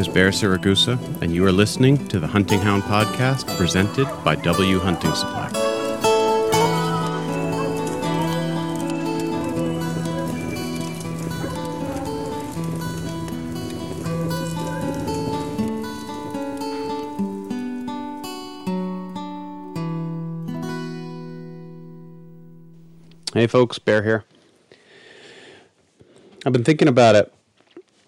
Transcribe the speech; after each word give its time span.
name 0.00 0.08
is 0.08 0.14
Bear 0.14 0.30
Saragusa, 0.30 0.98
and 1.20 1.34
you 1.34 1.44
are 1.44 1.52
listening 1.52 2.08
to 2.08 2.18
the 2.18 2.26
Hunting 2.26 2.58
Hound 2.60 2.82
Podcast 2.84 3.54
presented 3.58 4.06
by 4.24 4.34
W 4.34 4.78
Hunting 4.78 5.12
Supply. 5.12 5.50
Hey 23.34 23.46
folks, 23.46 23.78
Bear 23.78 24.02
here. 24.02 24.24
I've 26.46 26.54
been 26.54 26.64
thinking 26.64 26.88
about 26.88 27.16
it 27.16 27.34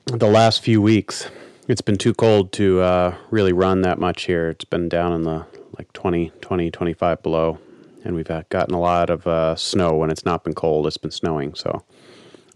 the 0.07 0.27
last 0.27 0.63
few 0.63 0.81
weeks. 0.81 1.29
It's 1.69 1.81
been 1.81 1.97
too 1.97 2.13
cold 2.13 2.51
to 2.53 2.81
uh, 2.81 3.17
really 3.31 3.53
run 3.53 3.83
that 3.83 4.01
much 4.01 4.25
here. 4.25 4.49
It's 4.49 4.65
been 4.65 4.89
down 4.89 5.13
in 5.13 5.23
the 5.23 5.47
like 5.79 5.93
20, 5.93 6.33
20, 6.41 6.71
25 6.73 7.23
below. 7.23 7.59
And 8.05 8.17
we've 8.17 8.27
gotten 8.27 8.75
a 8.75 8.81
lot 8.81 9.11
of 9.11 9.29
uh, 9.29 9.55
snow 9.55 9.95
when 9.95 10.11
it's 10.11 10.25
not 10.25 10.43
been 10.43 10.55
cold. 10.55 10.89
It's 10.89 10.97
been 10.97 11.13
snowing. 11.13 11.55
So, 11.55 11.85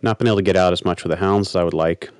not 0.02 0.19
been 0.19 0.27
able 0.27 0.38
to 0.38 0.42
get 0.42 0.56
out 0.56 0.73
as 0.73 0.84
much 0.84 1.05
with 1.05 1.10
the 1.10 1.19
hounds 1.19 1.51
as 1.51 1.56
I 1.56 1.62
would 1.62 1.73
like. 1.73 2.10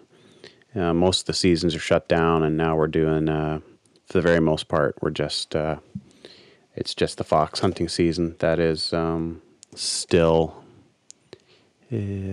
Uh, 0.77 0.95
most 0.95 1.21
of 1.21 1.27
the 1.27 1.33
seasons 1.33 1.75
are 1.75 1.81
shut 1.81 2.09
down, 2.09 2.45
and 2.45 2.57
now 2.57 2.77
we're 2.77 2.87
doing, 2.87 3.29
uh, 3.29 3.59
for 4.07 4.13
the 4.13 4.21
very 4.21 4.41
most 4.41 4.69
part, 4.69 4.95
we're 5.01 5.11
just, 5.11 5.57
uh, 5.57 5.77
it's 6.77 6.95
just 6.95 7.19
the 7.19 7.25
fox 7.25 7.61
hunting 7.61 7.89
season 7.89 8.37
that 8.39 8.61
is 8.61 8.93
um, 8.93 9.43
still, 9.75 10.63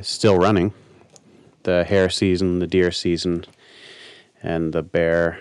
still 0.01 0.37
running 0.37 0.73
the 1.63 1.83
hare 1.85 2.09
season, 2.09 2.59
the 2.59 2.67
deer 2.67 2.91
season, 2.91 3.45
and 4.43 4.73
the 4.73 4.83
bear 4.83 5.39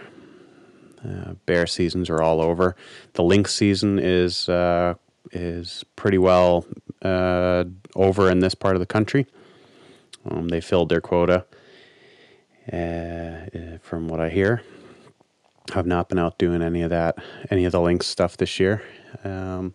uh, 1.04 1.34
bear 1.46 1.66
seasons 1.66 2.08
are 2.08 2.22
all 2.22 2.40
over. 2.40 2.76
The 3.14 3.22
lynx 3.22 3.52
season 3.54 3.98
is 3.98 4.48
uh, 4.48 4.94
is 5.32 5.84
pretty 5.96 6.18
well 6.18 6.64
uh, 7.02 7.64
over 7.96 8.30
in 8.30 8.38
this 8.38 8.54
part 8.54 8.76
of 8.76 8.80
the 8.80 8.86
country. 8.86 9.26
Um, 10.30 10.48
they 10.48 10.60
filled 10.60 10.88
their 10.88 11.00
quota, 11.00 11.44
uh, 12.72 13.78
from 13.80 14.06
what 14.06 14.20
I 14.20 14.28
hear. 14.28 14.62
I've 15.74 15.86
not 15.86 16.08
been 16.08 16.18
out 16.18 16.38
doing 16.38 16.62
any 16.62 16.82
of 16.82 16.90
that, 16.90 17.16
any 17.50 17.64
of 17.64 17.72
the 17.72 17.80
lynx 17.80 18.06
stuff 18.06 18.36
this 18.36 18.60
year. 18.60 18.82
Um, 19.24 19.74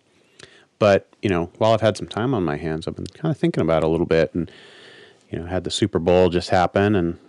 but 0.80 1.10
you 1.22 1.30
know, 1.30 1.50
while 1.58 1.74
I've 1.74 1.82
had 1.82 1.98
some 1.98 2.08
time 2.08 2.34
on 2.34 2.44
my 2.44 2.56
hands, 2.56 2.88
I've 2.88 2.96
been 2.96 3.08
kind 3.08 3.32
of 3.32 3.38
thinking 3.38 3.62
about 3.62 3.84
it 3.84 3.88
a 3.88 3.90
little 3.90 4.06
bit 4.06 4.34
and 4.34 4.50
you 5.30 5.40
know, 5.40 5.46
had 5.46 5.64
the 5.66 5.72
Super 5.72 6.00
Bowl 6.00 6.30
just 6.30 6.50
happen 6.50 6.96
and 6.96 7.20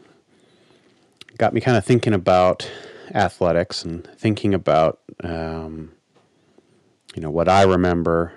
got 1.39 1.55
me 1.55 1.61
kind 1.61 1.77
of 1.77 1.85
thinking 1.85 2.13
about 2.13 2.71
athletics 3.15 3.85
and 3.85 4.07
thinking 4.17 4.53
about, 4.53 5.01
um, 5.23 5.93
you 7.15 7.23
know, 7.23 7.31
what 7.31 7.49
I 7.49 7.63
remember 7.63 8.33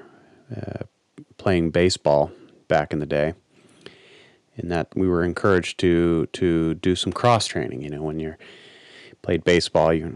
uh, 0.56 0.84
playing 1.38 1.72
baseball 1.72 2.32
back 2.68 2.94
in 2.94 3.00
the 3.00 3.06
day. 3.06 3.34
In 4.58 4.68
that 4.68 4.90
we 4.96 5.08
were 5.08 5.24
encouraged 5.24 5.80
to 5.80 6.28
to 6.34 6.76
do 6.76 6.96
some 6.96 7.14
cross 7.14 7.48
training. 7.48 7.82
You 7.82 7.90
know, 7.90 8.04
when 8.04 8.20
you're 8.20 8.38
played 9.22 9.44
baseball, 9.44 9.94
you're 9.94 10.12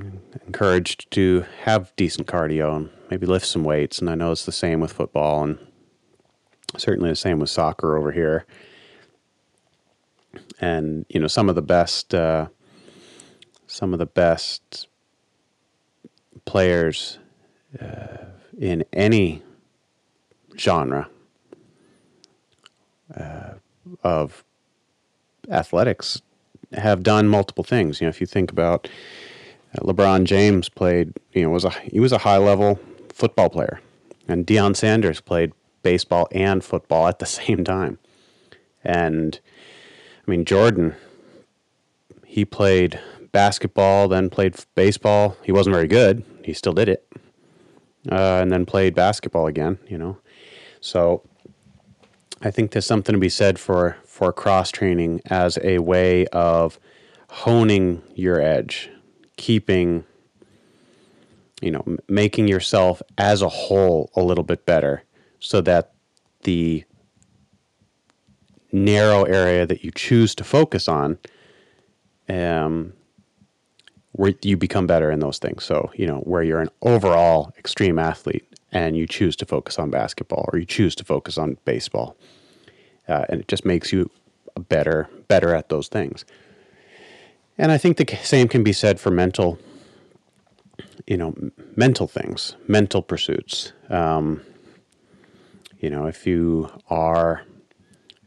encouraged 0.46 1.10
to 1.12 1.46
have 1.64 1.96
decent 1.96 2.28
cardio 2.28 2.76
and 2.76 2.90
maybe 3.10 3.26
lift 3.26 3.46
some 3.46 3.64
weights. 3.64 4.00
And 4.00 4.10
I 4.10 4.16
know 4.16 4.32
it's 4.34 4.46
the 4.46 4.52
same 4.52 4.82
with 4.82 4.92
football 4.92 5.42
and 5.44 5.58
certainly 6.78 7.10
the 7.10 7.16
same 7.16 7.40
with 7.40 7.50
soccer 7.50 7.98
over 7.98 8.12
here 8.12 8.46
and 10.60 11.06
you 11.10 11.20
know 11.20 11.28
some 11.28 11.50
of 11.50 11.56
the 11.56 11.62
best 11.62 12.14
uh, 12.14 12.48
some 13.76 13.92
of 13.92 14.00
the 14.00 14.06
best 14.06 14.88
players 16.46 17.20
uh, 17.82 18.24
in 18.58 18.86
any 18.94 19.44
genre 20.58 21.10
uh, 23.20 23.56
of 24.02 24.46
athletics 25.50 26.22
have 26.72 27.04
done 27.04 27.28
multiple 27.28 27.66
things. 27.66 28.00
You 28.00 28.06
know, 28.06 28.10
if 28.10 28.22
you 28.22 28.28
think 28.28 28.50
about 28.50 28.88
uh, 29.78 29.84
LeBron 29.84 30.24
James 30.24 30.70
played, 30.70 31.12
you 31.34 31.44
know, 31.44 31.50
was 31.50 31.66
a 31.66 31.72
he 31.72 32.00
was 32.00 32.14
a 32.14 32.20
high 32.20 32.38
level 32.38 32.80
football 33.10 33.50
player, 33.50 33.82
and 34.26 34.48
Deion 34.48 34.74
Sanders 34.74 35.20
played 35.20 35.52
baseball 35.84 36.30
and 36.32 36.64
football 36.64 37.10
at 37.10 37.20
the 37.20 37.26
same 37.40 37.66
time, 37.66 38.00
and 38.86 39.42
I 40.26 40.32
mean, 40.32 40.46
Jordan, 40.46 40.96
he 42.26 42.46
played 42.46 43.02
basketball, 43.36 44.08
then 44.08 44.30
played 44.30 44.56
baseball. 44.76 45.36
He 45.44 45.52
wasn't 45.52 45.76
very 45.76 45.90
good. 45.90 46.24
He 46.46 46.54
still 46.54 46.72
did 46.72 46.88
it. 46.88 47.06
Uh, 48.10 48.40
and 48.42 48.50
then 48.50 48.66
played 48.66 48.96
basketball 48.96 49.46
again, 49.46 49.78
you 49.90 49.98
know. 49.98 50.18
So 50.80 51.22
I 52.42 52.50
think 52.50 52.72
there's 52.72 52.86
something 52.86 53.12
to 53.12 53.20
be 53.20 53.28
said 53.28 53.60
for, 53.60 53.98
for 54.06 54.32
cross 54.32 54.72
training 54.72 55.20
as 55.26 55.60
a 55.62 55.80
way 55.80 56.28
of 56.28 56.80
honing 57.30 58.02
your 58.16 58.40
edge, 58.40 58.90
keeping, 59.36 60.06
you 61.62 61.72
know, 61.72 61.84
making 62.08 62.48
yourself 62.48 63.02
as 63.18 63.42
a 63.42 63.50
whole 63.50 64.12
a 64.16 64.24
little 64.24 64.46
bit 64.46 64.66
better 64.66 65.04
so 65.40 65.60
that 65.60 65.92
the 66.44 66.86
narrow 68.72 69.24
area 69.24 69.66
that 69.66 69.84
you 69.84 69.92
choose 69.92 70.34
to 70.36 70.46
focus 70.46 70.88
on, 70.88 71.18
um, 72.30 72.94
where 74.16 74.34
you 74.42 74.56
become 74.56 74.88
better 74.88 75.12
in 75.12 75.20
those 75.20 75.40
things. 75.40 75.64
So, 75.66 75.92
you 75.96 76.08
know, 76.08 76.20
where 76.20 76.42
you're 76.42 76.62
an 76.62 76.70
overall 76.82 77.54
extreme 77.58 78.00
athlete 78.00 78.48
and 78.72 78.96
you 78.96 79.06
choose 79.08 79.36
to 79.38 79.46
focus 79.46 79.78
on 79.78 79.90
basketball 79.90 80.50
or 80.52 80.60
you 80.60 80.66
choose 80.66 80.96
to 80.96 81.04
focus 81.04 81.38
on 81.38 81.58
baseball, 81.66 82.16
uh, 83.10 83.26
and 83.28 83.42
it 83.42 83.48
just 83.50 83.66
makes 83.66 83.92
you 83.92 84.10
better, 84.70 85.10
better 85.28 85.54
at 85.54 85.68
those 85.68 85.90
things. 85.90 86.24
And 87.58 87.72
I 87.72 87.78
think 87.78 87.98
the 87.98 88.18
same 88.24 88.48
can 88.48 88.64
be 88.64 88.74
said 88.74 89.00
for 89.00 89.12
mental, 89.12 89.58
you 91.08 91.18
know, 91.18 91.36
mental 91.76 92.08
things, 92.08 92.56
mental 92.68 93.02
pursuits. 93.02 93.74
Um, 93.90 94.42
you 95.80 95.90
know, 95.90 96.06
if 96.06 96.26
you 96.26 96.70
are 96.90 97.44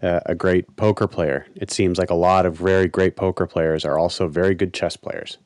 a 0.00 0.34
great 0.34 0.76
poker 0.76 1.06
player. 1.06 1.46
It 1.56 1.70
seems 1.70 1.98
like 1.98 2.10
a 2.10 2.14
lot 2.14 2.46
of 2.46 2.56
very 2.56 2.86
great 2.86 3.16
poker 3.16 3.46
players 3.46 3.84
are 3.84 3.98
also 3.98 4.28
very 4.28 4.54
good 4.54 4.72
chess 4.72 4.96
players, 4.96 5.38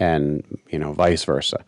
and 0.00 0.42
you 0.70 0.78
know, 0.78 0.92
vice 0.92 1.22
versa. 1.24 1.64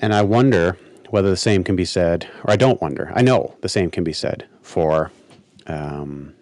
And 0.00 0.14
I 0.14 0.22
wonder 0.22 0.76
whether 1.10 1.28
the 1.28 1.36
same 1.36 1.62
can 1.62 1.76
be 1.76 1.84
said, 1.84 2.28
or 2.44 2.50
I 2.50 2.56
don't 2.56 2.80
wonder. 2.80 3.12
I 3.14 3.22
know 3.22 3.54
the 3.60 3.68
same 3.68 3.90
can 3.90 4.02
be 4.02 4.12
said 4.12 4.46
for 4.62 5.12
um, 5.66 6.34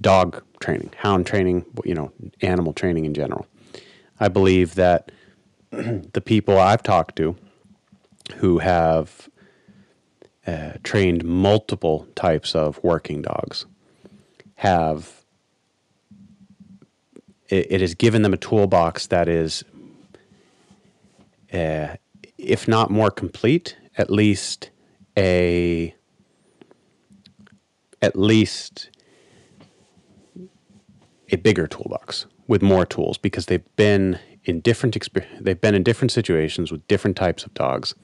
dog 0.00 0.42
training, 0.60 0.92
hound 0.98 1.26
training, 1.26 1.64
you 1.84 1.94
know, 1.94 2.12
animal 2.42 2.72
training 2.72 3.06
in 3.06 3.14
general. 3.14 3.46
I 4.20 4.28
believe 4.28 4.74
that 4.74 5.10
the 5.70 6.22
people 6.24 6.58
I've 6.58 6.82
talked 6.82 7.16
to 7.16 7.36
who 8.36 8.58
have 8.58 9.28
uh, 10.46 10.72
trained 10.82 11.24
multiple 11.24 12.06
types 12.14 12.54
of 12.54 12.82
working 12.82 13.22
dogs 13.22 13.66
have 14.56 15.23
it, 17.54 17.66
it, 17.70 17.80
has 17.80 17.94
given 17.94 18.22
them 18.22 18.34
a 18.34 18.36
toolbox 18.36 19.06
that 19.08 19.28
is 19.28 19.64
uh, 21.52 21.94
if 22.36 22.66
not 22.66 22.90
more 22.90 23.10
complete 23.10 23.76
at 23.96 24.10
least 24.10 24.70
a 25.16 25.94
at 28.02 28.16
least 28.16 28.90
a 31.30 31.36
bigger 31.36 31.66
toolbox 31.66 32.26
with 32.48 32.60
more 32.60 32.84
tools 32.84 33.16
because 33.16 33.46
they've 33.46 33.76
been 33.76 34.18
in 34.44 34.60
different 34.60 34.98
exper- 34.98 35.26
they've 35.40 35.60
been 35.60 35.74
in 35.74 35.82
different 35.82 36.10
situations 36.10 36.72
with 36.72 36.86
different 36.88 37.16
types 37.16 37.44
of 37.44 37.54
dogs 37.54 37.94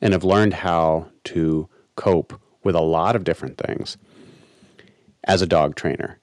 and 0.00 0.12
have 0.12 0.22
learned 0.24 0.54
how 0.54 1.08
to 1.24 1.68
cope 1.96 2.38
with 2.62 2.74
a 2.74 2.80
lot 2.80 3.16
of 3.16 3.24
different 3.24 3.56
things 3.58 3.96
as 5.24 5.40
a 5.40 5.46
dog 5.46 5.74
trainer 5.76 6.18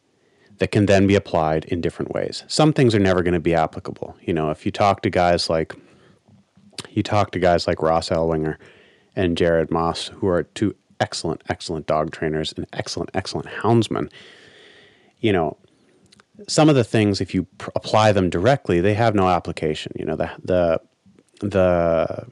that 0.60 0.72
can 0.72 0.86
then 0.86 1.08
be 1.08 1.16
applied 1.16 1.66
in 1.66 1.82
different 1.82 2.12
ways. 2.12 2.44
Some 2.48 2.74
things 2.74 2.94
are 2.94 3.00
never 3.00 3.24
going 3.24 3.34
to 3.34 3.40
be 3.40 3.54
applicable. 3.54 4.16
You 4.22 4.34
know, 4.34 4.52
if 4.52 4.66
you 4.66 4.72
talk 4.72 5.02
to 5.02 5.10
guys 5.10 5.50
like 5.50 5.76
you 6.92 7.04
talk 7.04 7.32
to 7.32 7.40
guys 7.40 7.68
like 7.68 7.82
Ross 7.82 8.10
Ellwanger 8.10 8.58
and 9.16 9.38
Jared 9.38 9.72
Moss, 9.72 10.08
who 10.08 10.28
are 10.28 10.44
two 10.44 10.76
excellent, 11.00 11.42
excellent 11.50 11.88
dog 11.88 12.12
trainers 12.12 12.54
and 12.56 12.66
excellent, 12.74 13.10
excellent 13.14 13.48
houndsmen, 13.48 14.10
you 15.20 15.34
know, 15.34 15.58
some 16.48 16.70
of 16.70 16.76
the 16.76 16.86
things, 16.86 17.20
if 17.20 17.34
you 17.34 17.44
pr- 17.58 17.72
apply 17.76 18.14
them 18.14 18.30
directly, 18.30 18.80
they 18.80 18.94
have 18.94 19.14
no 19.14 19.28
application. 19.28 19.92
You 19.96 20.06
know, 20.06 20.16
the 20.16 20.30
the 20.44 20.82
the 21.42 22.28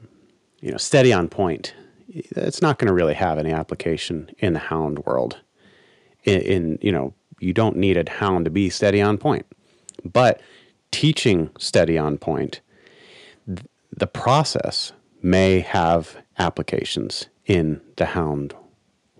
you 0.60 0.70
know 0.70 0.78
steady 0.78 1.12
on 1.12 1.28
point 1.28 1.74
it's 2.08 2.62
not 2.62 2.78
going 2.78 2.88
to 2.88 2.94
really 2.94 3.14
have 3.14 3.38
any 3.38 3.52
application 3.52 4.30
in 4.38 4.54
the 4.54 4.58
hound 4.58 5.00
world. 5.00 5.38
In, 6.24 6.40
in, 6.40 6.78
you 6.80 6.90
know, 6.90 7.14
you 7.40 7.52
don't 7.52 7.76
need 7.76 7.96
a 7.96 8.10
hound 8.10 8.44
to 8.44 8.50
be 8.50 8.70
steady 8.70 9.00
on 9.00 9.18
point. 9.18 9.46
But 10.04 10.40
teaching 10.90 11.50
steady 11.58 11.98
on 11.98 12.18
point, 12.18 12.60
th- 13.46 13.66
the 13.96 14.06
process 14.06 14.92
may 15.22 15.60
have 15.60 16.16
applications 16.38 17.26
in 17.46 17.80
the 17.96 18.06
hound 18.06 18.54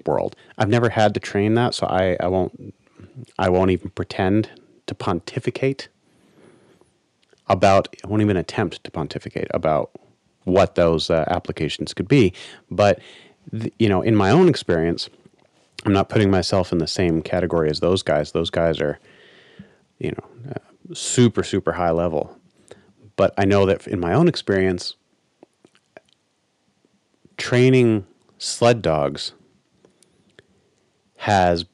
world. 0.06 0.36
I've 0.56 0.68
never 0.68 0.88
had 0.88 1.14
to 1.14 1.20
train 1.20 1.54
that, 1.54 1.74
so 1.74 1.86
I, 1.86 2.16
I 2.20 2.28
won't 2.28 2.74
I 3.38 3.48
won't 3.48 3.70
even 3.70 3.90
pretend 3.90 4.48
to 4.86 4.94
pontificate 4.94 5.88
about 7.48 7.94
I 8.04 8.08
won't 8.08 8.22
even 8.22 8.36
attempt 8.36 8.82
to 8.84 8.90
pontificate 8.90 9.48
about 9.52 9.90
what 10.44 10.74
those 10.76 11.10
uh, 11.10 11.24
applications 11.28 11.92
could 11.94 12.08
be. 12.08 12.32
But 12.70 13.00
th- 13.50 13.72
you 13.78 13.88
know, 13.88 14.02
in 14.02 14.14
my 14.14 14.30
own 14.30 14.48
experience, 14.48 15.08
I'm 15.88 15.94
not 15.94 16.10
putting 16.10 16.30
myself 16.30 16.70
in 16.70 16.76
the 16.76 16.86
same 16.86 17.22
category 17.22 17.70
as 17.70 17.80
those 17.80 18.02
guys. 18.02 18.32
Those 18.32 18.50
guys 18.50 18.78
are, 18.78 18.98
you 19.98 20.10
know, 20.10 20.52
uh, 20.54 20.94
super 20.94 21.42
super 21.42 21.72
high 21.72 21.92
level. 21.92 22.38
But 23.16 23.32
I 23.38 23.46
know 23.46 23.64
that 23.64 23.86
in 23.86 23.98
my 23.98 24.12
own 24.12 24.28
experience, 24.28 24.96
training 27.38 28.06
sled 28.36 28.82
dogs 28.82 29.32
has 31.16 31.64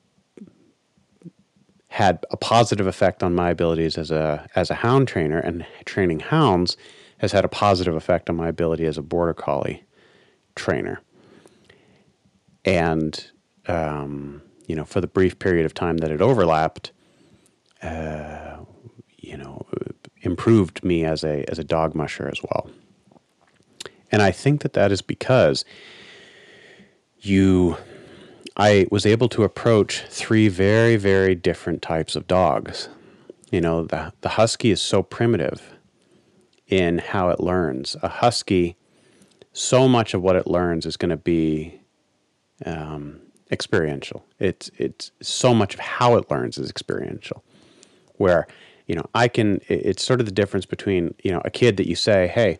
had 1.88 2.25
a 2.31 2.37
positive 2.37 2.87
effect 2.87 3.25
on 3.25 3.34
my 3.34 3.50
abilities 3.50 3.99
as 3.99 4.12
a 4.12 4.49
as 4.55 4.70
a 4.70 4.75
hound 4.75 5.08
trainer, 5.08 5.40
and 5.40 5.67
training 5.87 6.20
hounds 6.20 6.76
has 7.19 7.32
had 7.32 7.44
a 7.44 7.49
positive 7.49 7.96
effect 7.96 8.31
on 8.31 8.37
my 8.37 8.46
ability 8.46 8.87
as 8.87 8.96
a 8.96 9.02
border 9.02 9.34
collie 9.34 9.82
trainer. 10.55 11.00
And 12.64 13.32
um, 13.69 14.43
you 14.66 14.76
know, 14.76 14.84
for 14.84 15.00
the 15.00 15.06
brief 15.06 15.38
period 15.38 15.66
of 15.66 15.75
time 15.75 15.99
that 15.99 16.11
it 16.11 16.20
overlapped, 16.20 16.93
uh, 17.82 18.56
you 19.19 19.37
know, 19.37 19.66
improved 20.22 20.82
me 20.84 21.05
as 21.05 21.25
a 21.25 21.44
as 21.50 21.58
a 21.58 21.64
dog 21.64 21.94
musher 21.94 22.28
as 22.28 22.40
well. 22.43 22.70
And 24.11 24.22
I 24.22 24.31
think 24.31 24.62
that 24.62 24.75
that 24.75 24.93
is 24.93 25.02
because 25.02 25.64
you 27.20 27.76
I 28.56 28.87
was 28.90 29.05
able 29.05 29.28
to 29.31 29.43
approach 29.43 30.02
three 30.08 30.49
very, 30.49 30.96
very 30.96 31.34
different 31.34 31.82
types 31.82 32.14
of 32.14 32.26
dogs. 32.26 32.88
You 33.50 33.60
know, 33.60 33.84
the, 33.84 34.12
the 34.20 34.31
husky 34.31 34.70
is 34.70 34.81
so 34.81 35.02
primitive 35.02 35.75
in 36.69 36.99
how 36.99 37.31
it 37.31 37.40
learns. 37.40 37.96
A 38.02 38.08
husky, 38.08 38.76
so 39.52 39.88
much 39.88 40.14
of 40.14 40.22
what 40.22 40.37
it 40.37 40.46
learns 40.46 40.87
is 40.87 40.96
going 40.96 41.10
to 41.10 41.17
be 41.17 41.81
um, 42.64 43.20
experiential. 43.50 44.25
It's, 44.38 44.70
it's 44.79 45.11
so 45.20 45.55
much 45.55 45.75
of 45.75 45.81
how 45.81 46.17
it 46.17 46.31
learns 46.31 46.58
is 46.58 46.70
experiential. 46.70 47.44
Where, 48.17 48.46
you 48.87 48.94
know, 48.94 49.06
I 49.14 49.29
can, 49.29 49.61
it's 49.69 50.05
sort 50.05 50.20
of 50.20 50.26
the 50.26 50.32
difference 50.32 50.67
between, 50.67 51.14
you 51.23 51.32
know, 51.32 51.43
a 51.44 51.50
kid 51.50 51.76
that 51.79 51.88
you 51.88 51.96
say, 51.96 52.29
hey, 52.29 52.58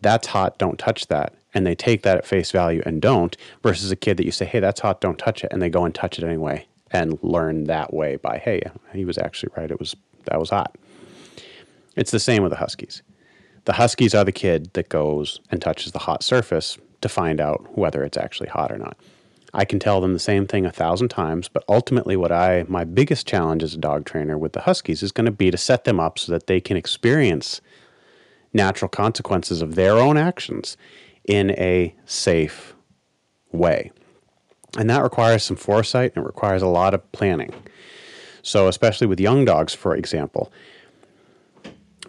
that's 0.00 0.28
hot, 0.28 0.58
don't 0.58 0.78
touch 0.78 1.08
that 1.08 1.34
and 1.54 1.66
they 1.66 1.74
take 1.74 2.02
that 2.02 2.18
at 2.18 2.26
face 2.26 2.50
value 2.50 2.82
and 2.86 3.02
don't, 3.02 3.36
versus 3.62 3.90
a 3.90 3.96
kid 3.96 4.16
that 4.16 4.24
you 4.24 4.30
say, 4.30 4.44
hey, 4.44 4.60
that's 4.60 4.80
hot, 4.80 5.00
don't 5.00 5.18
touch 5.18 5.44
it, 5.44 5.52
and 5.52 5.60
they 5.60 5.68
go 5.68 5.84
and 5.84 5.94
touch 5.94 6.18
it 6.18 6.24
anyway 6.24 6.66
and 6.92 7.18
learn 7.22 7.64
that 7.64 7.92
way 7.92 8.16
by, 8.16 8.38
hey, 8.38 8.62
he 8.92 9.04
was 9.04 9.18
actually 9.18 9.50
right, 9.56 9.70
it 9.70 9.78
was 9.78 9.94
that 10.24 10.38
was 10.38 10.50
hot. 10.50 10.76
It's 11.96 12.10
the 12.10 12.20
same 12.20 12.42
with 12.42 12.50
the 12.50 12.58
Huskies. 12.58 13.02
The 13.64 13.72
Huskies 13.72 14.14
are 14.14 14.24
the 14.24 14.32
kid 14.32 14.72
that 14.74 14.88
goes 14.88 15.40
and 15.50 15.62
touches 15.62 15.92
the 15.92 15.98
hot 15.98 16.22
surface 16.22 16.78
to 17.00 17.08
find 17.08 17.40
out 17.40 17.78
whether 17.78 18.04
it's 18.04 18.18
actually 18.18 18.48
hot 18.48 18.70
or 18.70 18.78
not. 18.78 18.96
I 19.52 19.64
can 19.64 19.78
tell 19.78 20.00
them 20.00 20.12
the 20.12 20.18
same 20.18 20.46
thing 20.46 20.64
a 20.64 20.70
thousand 20.70 21.08
times, 21.08 21.48
but 21.48 21.64
ultimately, 21.68 22.16
what 22.16 22.30
I 22.30 22.64
my 22.68 22.84
biggest 22.84 23.26
challenge 23.26 23.62
as 23.62 23.74
a 23.74 23.78
dog 23.78 24.04
trainer 24.04 24.38
with 24.38 24.52
the 24.52 24.62
Huskies 24.62 25.02
is 25.02 25.12
going 25.12 25.26
to 25.26 25.32
be 25.32 25.50
to 25.50 25.56
set 25.56 25.84
them 25.84 25.98
up 25.98 26.18
so 26.18 26.32
that 26.32 26.46
they 26.46 26.60
can 26.60 26.76
experience 26.76 27.60
natural 28.52 28.88
consequences 28.88 29.62
of 29.62 29.74
their 29.74 29.96
own 29.96 30.16
actions 30.16 30.76
in 31.24 31.50
a 31.52 31.94
safe 32.04 32.74
way. 33.52 33.90
And 34.78 34.88
that 34.88 35.02
requires 35.02 35.42
some 35.42 35.56
foresight 35.56 36.12
and 36.14 36.24
it 36.24 36.26
requires 36.26 36.62
a 36.62 36.68
lot 36.68 36.94
of 36.94 37.12
planning. 37.12 37.52
So, 38.42 38.68
especially 38.68 39.06
with 39.06 39.20
young 39.20 39.44
dogs, 39.44 39.74
for 39.74 39.94
example, 39.96 40.52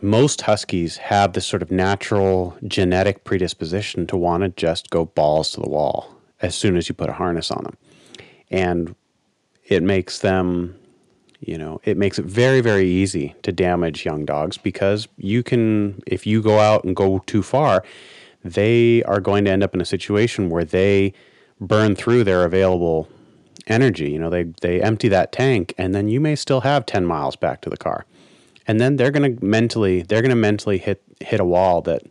most 0.02 0.42
huskies 0.42 0.98
have 0.98 1.34
this 1.34 1.46
sort 1.46 1.62
of 1.62 1.72
natural 1.72 2.56
genetic 2.66 3.24
predisposition 3.24 4.08
to 4.08 4.18
want 4.18 4.44
to 4.44 4.50
just 4.50 4.90
go 4.90 5.06
balls 5.06 5.52
to 5.52 5.62
the 5.62 5.70
wall 5.70 6.21
as 6.42 6.56
soon 6.56 6.76
as 6.76 6.90
you 6.90 6.96
put 6.96 7.10
a 7.10 7.14
harness 7.14 7.52
on 7.52 7.64
them. 7.64 7.78
And 8.50 8.96
it 9.66 9.84
makes 9.84 10.20
them, 10.20 10.76
you 11.40 11.58
know, 11.58 11.80
it 11.84 11.98
makes 11.98 12.20
it 12.20 12.26
very, 12.26 12.62
very 12.62 12.88
easy 12.88 13.36
to 13.44 13.52
damage 13.52 14.06
young 14.06 14.26
dogs 14.26 14.58
because 14.58 15.08
you 15.18 15.44
can, 15.44 16.02
if 16.08 16.26
you 16.26 16.42
go 16.42 16.60
out 16.60 16.84
and 16.84 16.96
go 16.96 17.20
too 17.20 17.44
far, 17.44 17.84
they 18.44 19.04
are 19.04 19.20
going 19.20 19.46
to 19.46 19.52
end 19.52 19.64
up 19.64 19.74
in 19.74 19.82
a 19.82 19.86
situation 19.86 20.50
where 20.50 20.66
they 20.66 21.14
burn 21.60 21.96
through 21.96 22.24
their 22.24 22.44
available 22.44 23.08
energy. 23.68 24.12
You 24.12 24.20
know, 24.20 24.30
they, 24.30 24.44
they 24.62 24.82
empty 24.82 25.08
that 25.10 25.32
tank 25.32 25.74
and 25.78 25.94
then 25.94 26.10
you 26.10 26.20
may 26.20 26.36
still 26.36 26.62
have 26.62 26.86
10 26.86 27.06
miles 27.06 27.36
back 27.36 27.62
to 27.62 27.70
the 27.70 27.78
car. 27.78 28.06
And 28.68 28.80
then 28.80 28.96
they're 28.96 29.12
going 29.12 29.38
to 29.38 29.46
mentally, 29.46 30.02
they're 30.02 30.22
going 30.22 30.30
to 30.30 30.36
mentally 30.36 30.78
hit, 30.78 31.02
hit 31.20 31.40
a 31.40 31.46
wall 31.46 31.82
that 31.84 32.04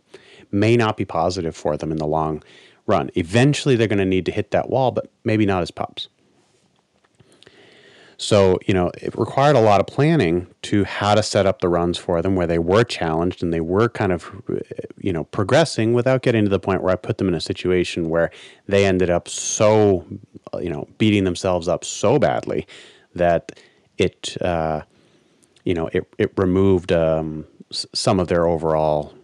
may 0.51 0.75
not 0.75 0.97
be 0.97 1.05
positive 1.05 1.55
for 1.55 1.77
them 1.77 1.91
in 1.91 1.97
the 1.97 2.07
long 2.07 2.43
run. 2.85 3.09
Eventually 3.15 3.75
they're 3.75 3.87
going 3.87 3.99
to 3.99 4.05
need 4.05 4.25
to 4.25 4.31
hit 4.31 4.51
that 4.51 4.69
wall, 4.69 4.91
but 4.91 5.11
maybe 5.23 5.45
not 5.45 5.61
as 5.61 5.71
pups. 5.71 6.09
So, 8.21 8.59
you 8.67 8.75
know, 8.75 8.91
it 9.01 9.17
required 9.17 9.55
a 9.55 9.61
lot 9.61 9.79
of 9.79 9.87
planning 9.87 10.45
to 10.61 10.83
how 10.83 11.15
to 11.15 11.23
set 11.23 11.47
up 11.47 11.59
the 11.59 11.67
runs 11.67 11.97
for 11.97 12.21
them 12.21 12.35
where 12.35 12.45
they 12.45 12.59
were 12.59 12.83
challenged 12.83 13.41
and 13.41 13.51
they 13.51 13.61
were 13.61 13.89
kind 13.89 14.11
of, 14.11 14.31
you 14.99 15.11
know, 15.11 15.23
progressing 15.23 15.93
without 15.93 16.21
getting 16.21 16.43
to 16.43 16.49
the 16.49 16.59
point 16.59 16.83
where 16.83 16.93
I 16.93 16.97
put 16.97 17.17
them 17.17 17.27
in 17.27 17.33
a 17.33 17.41
situation 17.41 18.09
where 18.09 18.29
they 18.67 18.85
ended 18.85 19.09
up 19.09 19.27
so, 19.27 20.05
you 20.59 20.69
know, 20.69 20.87
beating 20.99 21.23
themselves 21.23 21.67
up 21.67 21.83
so 21.83 22.19
badly 22.19 22.67
that 23.15 23.59
it, 23.97 24.39
uh, 24.39 24.83
you 25.65 25.73
know, 25.73 25.87
it, 25.87 26.07
it 26.19 26.31
removed 26.37 26.91
um, 26.91 27.47
some 27.71 28.19
of 28.19 28.27
their 28.27 28.45
overall, 28.45 29.15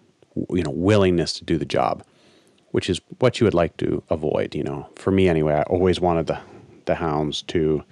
you 0.49 0.63
know, 0.63 0.71
willingness 0.71 1.33
to 1.33 1.43
do 1.43 1.59
the 1.59 1.65
job, 1.65 2.03
which 2.77 2.91
is 2.91 3.01
what 3.17 3.39
you 3.39 3.43
would 3.43 3.55
like 3.55 3.75
to 3.75 4.03
avoid. 4.11 4.53
You 4.53 4.61
know, 4.61 4.87
for 4.93 5.09
me 5.09 5.27
anyway, 5.27 5.55
I 5.55 5.63
always 5.63 5.99
wanted 5.99 6.27
the, 6.27 6.39
the 6.85 6.93
hounds 6.93 7.41
to, 7.53 7.83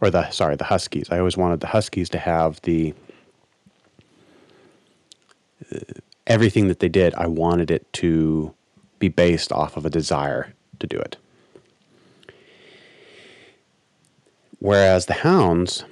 or 0.00 0.10
the 0.10 0.30
sorry, 0.30 0.54
the 0.54 0.62
Huskies. 0.62 1.08
I 1.10 1.18
always 1.18 1.36
wanted 1.36 1.58
the 1.58 1.66
Huskies 1.66 2.08
to 2.10 2.18
have 2.20 2.62
the 2.62 2.94
uh, 5.74 5.78
everything 6.28 6.68
that 6.68 6.78
they 6.78 6.88
did. 6.88 7.16
I 7.16 7.26
wanted 7.26 7.68
it 7.68 7.92
to 7.94 8.54
be 9.00 9.08
based 9.08 9.50
off 9.50 9.76
of 9.76 9.84
a 9.84 9.90
desire 9.90 10.54
to 10.78 10.86
do 10.86 10.98
it. 10.98 11.16
Whereas 14.60 15.06
the 15.06 15.14
Hounds, 15.14 15.84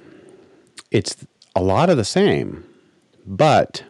it's 0.89 1.17
a 1.53 1.61
lot 1.61 1.89
of 1.89 1.97
the 1.97 2.05
same, 2.05 2.63
but 3.25 3.83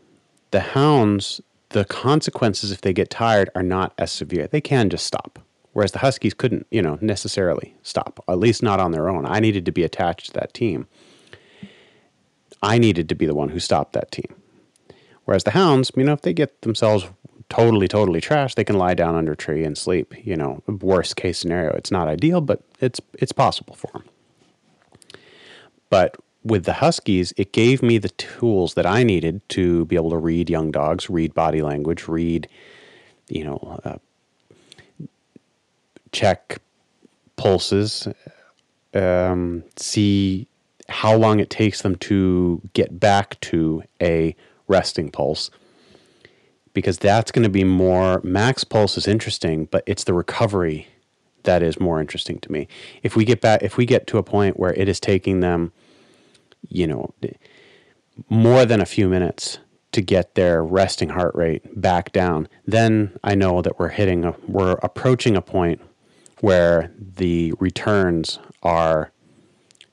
the 0.50 0.62
Hounds, 0.62 1.42
the 1.76 1.86
consequences 1.86 2.72
if 2.72 2.82
they 2.82 2.94
get 2.94 3.10
tired 3.10 3.50
are 3.56 3.64
not 3.64 3.94
as 3.98 4.12
severe. 4.12 4.48
They 4.48 4.62
can 4.62 4.90
just 4.90 5.06
stop 5.06 5.40
whereas 5.76 5.92
the 5.92 6.00
Huskies 6.00 6.34
couldn't, 6.34 6.66
you 6.72 6.82
know, 6.82 6.98
necessarily 7.02 7.76
stop, 7.84 8.24
at 8.30 8.40
least 8.40 8.64
not 8.64 8.80
on 8.80 8.92
their 8.92 9.10
own. 9.10 9.26
I 9.26 9.42
needed 9.42 9.66
to 9.66 9.74
be 9.74 9.84
attached 9.84 10.28
to 10.28 10.34
that 10.40 10.54
team. 10.54 10.88
I 12.64 12.78
needed 12.78 13.10
to 13.10 13.16
be 13.16 13.26
the 13.26 13.36
one 13.36 13.50
who 13.50 13.60
stopped 13.60 13.92
that 13.92 14.10
team. 14.10 14.34
Whereas 15.26 15.44
the 15.44 15.52
Hounds, 15.52 15.92
you 15.98 16.06
know, 16.06 16.14
if 16.14 16.22
they 16.22 16.32
get 16.32 16.62
themselves 16.62 17.10
totally, 17.50 17.90
totally 17.90 18.22
trashed, 18.22 18.56
they 18.56 18.64
can 18.64 18.78
lie 18.78 18.94
down 18.94 19.16
under 19.16 19.34
a 19.34 19.36
tree 19.36 19.66
and 19.66 19.78
sleep. 19.78 20.16
You 20.26 20.38
know, 20.38 20.64
worst 20.66 21.18
case 21.18 21.40
scenario. 21.40 21.74
It's 21.74 21.92
not 21.92 22.08
ideal, 22.08 22.40
but 22.40 22.62
it's 22.80 23.02
it's 23.16 23.34
possible 23.34 23.76
for 23.76 23.90
them. 23.92 24.04
But 25.90 26.16
with 26.46 26.64
the 26.66 26.74
Huskies, 26.74 27.34
it 27.38 27.52
gave 27.52 27.82
me 27.82 27.98
the 27.98 28.10
tools 28.10 28.76
that 28.76 28.86
I 28.86 29.04
needed 29.04 29.42
to 29.50 29.86
be 29.86 29.96
able 29.96 30.12
to 30.12 30.18
read 30.18 30.50
young 30.50 30.72
dogs, 30.72 31.10
read 31.10 31.34
body 31.34 31.64
language, 31.64 32.08
read, 32.08 32.48
you 33.28 33.44
know, 33.44 33.82
uh, 33.84 33.98
check 36.12 36.62
pulses, 37.36 38.08
um, 38.94 39.64
see 39.76 40.48
how 40.88 41.16
long 41.16 41.40
it 41.40 41.50
takes 41.50 41.82
them 41.82 41.96
to 41.96 42.62
get 42.74 43.00
back 43.00 43.40
to 43.42 43.84
a 44.00 44.36
resting 44.68 45.10
pulse 45.10 45.50
because 46.74 46.98
that's 47.00 47.32
going 47.32 47.44
to 47.44 47.50
be 47.50 47.64
more 47.64 48.22
max 48.24 48.64
pulse 48.64 48.98
is 48.98 49.08
interesting 49.08 49.66
but 49.66 49.84
it's 49.86 50.04
the 50.04 50.14
recovery 50.14 50.88
that 51.44 51.64
is 51.64 51.80
more 51.80 52.02
interesting 52.02 52.40
to 52.40 52.52
me. 52.52 52.68
If 53.04 53.16
we 53.16 53.24
get 53.26 53.42
back 53.42 53.64
if 53.64 53.78
we 53.78 53.86
get 53.86 54.08
to 54.08 54.18
a 54.18 54.24
point 54.24 54.60
where 54.60 54.74
it 54.74 54.90
is 54.90 55.00
taking 55.00 55.40
them 55.40 55.72
you 56.70 56.88
know 56.88 57.14
more 58.30 58.66
than 58.66 58.82
a 58.82 58.86
few 58.86 59.08
minutes 59.08 59.60
to 59.92 60.02
get 60.02 60.36
their 60.36 60.64
resting 60.64 61.10
heart 61.10 61.34
rate 61.36 61.80
back 61.80 62.12
down 62.12 62.48
then 62.66 63.18
i 63.24 63.34
know 63.36 63.62
that 63.62 63.80
we're 63.80 63.90
hitting 63.90 64.26
a, 64.26 64.36
we're 64.48 64.74
approaching 64.84 65.36
a 65.36 65.42
point 65.42 65.82
where 66.42 66.92
the 66.98 67.54
returns 67.60 68.40
are 68.64 69.12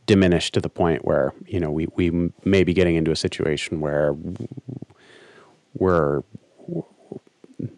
diminished 0.07 0.55
to 0.55 0.61
the 0.61 0.69
point 0.69 1.05
where 1.05 1.33
you 1.47 1.61
know 1.61 1.71
we 1.71 1.87
we 1.95 2.31
may 2.45 2.65
be 2.65 2.75
getting 2.75 2.97
into 2.97 3.11
a 3.11 3.17
situation 3.17 3.81
where 3.81 4.15
we're 5.75 6.23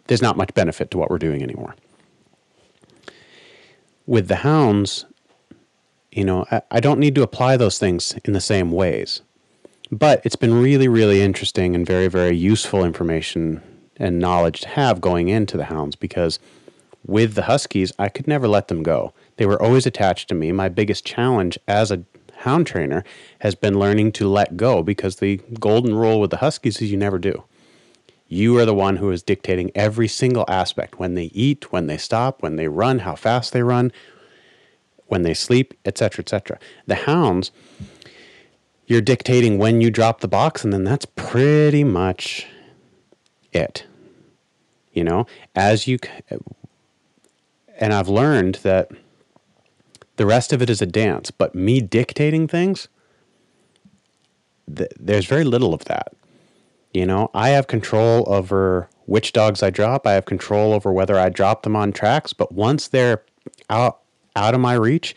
there's 0.07 0.21
not 0.21 0.37
much 0.37 0.53
benefit 0.53 0.91
to 0.91 0.97
what 0.97 1.09
we're 1.09 1.17
doing 1.17 1.41
anymore. 1.41 1.75
With 4.05 4.27
the 4.27 4.37
hounds, 4.37 5.05
you 6.15 6.23
know, 6.23 6.45
I, 6.49 6.61
I 6.71 6.79
don't 6.79 6.99
need 6.99 7.13
to 7.15 7.23
apply 7.23 7.57
those 7.57 7.77
things 7.77 8.15
in 8.23 8.33
the 8.33 8.41
same 8.41 8.71
ways. 8.71 9.21
But 9.91 10.21
it's 10.25 10.37
been 10.37 10.53
really, 10.53 10.87
really 10.87 11.21
interesting 11.21 11.75
and 11.75 11.85
very, 11.85 12.07
very 12.07 12.35
useful 12.35 12.83
information 12.83 13.61
and 13.97 14.17
knowledge 14.17 14.61
to 14.61 14.69
have 14.69 14.99
going 15.01 15.27
into 15.29 15.57
the 15.57 15.65
hounds 15.65 15.95
because 15.95 16.39
with 17.05 17.35
the 17.35 17.43
Huskies, 17.43 17.91
I 17.99 18.09
could 18.09 18.27
never 18.27 18.47
let 18.47 18.69
them 18.69 18.81
go. 18.81 19.13
They 19.37 19.45
were 19.45 19.61
always 19.61 19.85
attached 19.85 20.27
to 20.29 20.35
me. 20.35 20.51
My 20.51 20.69
biggest 20.69 21.05
challenge 21.05 21.59
as 21.67 21.91
a 21.91 22.03
hound 22.37 22.65
trainer 22.65 23.03
has 23.39 23.53
been 23.53 23.77
learning 23.77 24.13
to 24.13 24.27
let 24.27 24.57
go 24.57 24.81
because 24.81 25.17
the 25.17 25.37
golden 25.59 25.93
rule 25.93 26.19
with 26.19 26.31
the 26.31 26.37
Huskies 26.37 26.81
is 26.81 26.91
you 26.91 26.97
never 26.97 27.19
do. 27.19 27.43
You 28.27 28.57
are 28.57 28.65
the 28.65 28.73
one 28.73 28.97
who 28.97 29.11
is 29.11 29.21
dictating 29.21 29.69
every 29.75 30.07
single 30.07 30.45
aspect 30.47 30.97
when 30.97 31.13
they 31.13 31.25
eat, 31.25 31.71
when 31.71 31.87
they 31.87 31.97
stop, 31.97 32.41
when 32.41 32.55
they 32.55 32.67
run, 32.67 32.99
how 32.99 33.15
fast 33.15 33.53
they 33.53 33.61
run, 33.61 33.91
when 35.07 35.21
they 35.21 35.33
sleep, 35.33 35.73
etc., 35.85 36.21
etc. 36.21 36.59
The 36.87 36.95
hounds, 36.95 37.51
you're 38.87 39.01
dictating 39.01 39.57
when 39.57 39.81
you 39.81 39.89
drop 39.89 40.21
the 40.21 40.27
box, 40.27 40.63
and 40.63 40.71
then 40.73 40.83
that's 40.83 41.05
pretty 41.05 41.83
much 41.83 42.47
it. 43.53 43.85
You 44.93 45.03
know, 45.03 45.25
as 45.55 45.87
you, 45.87 45.99
and 47.77 47.93
I've 47.93 48.07
learned 48.07 48.55
that 48.63 48.89
the 50.15 50.25
rest 50.25 50.53
of 50.53 50.61
it 50.61 50.69
is 50.69 50.81
a 50.81 50.85
dance, 50.85 51.31
but 51.31 51.53
me 51.53 51.81
dictating 51.81 52.47
things, 52.47 52.87
th- 54.73 54.91
there's 54.97 55.25
very 55.25 55.43
little 55.43 55.73
of 55.73 55.85
that. 55.85 56.13
You 56.93 57.05
know, 57.05 57.29
I 57.33 57.49
have 57.49 57.67
control 57.67 58.23
over 58.27 58.89
which 59.05 59.33
dogs 59.33 59.61
I 59.61 59.69
drop. 59.69 60.07
I 60.07 60.13
have 60.13 60.25
control 60.25 60.73
over 60.73 60.93
whether 60.93 61.19
I 61.19 61.27
drop 61.27 61.63
them 61.63 61.75
on 61.75 61.91
tracks. 61.91 62.31
But 62.31 62.53
once 62.53 62.87
they're 62.87 63.23
out 63.69 63.99
out 64.35 64.53
of 64.53 64.59
my 64.59 64.73
reach, 64.73 65.15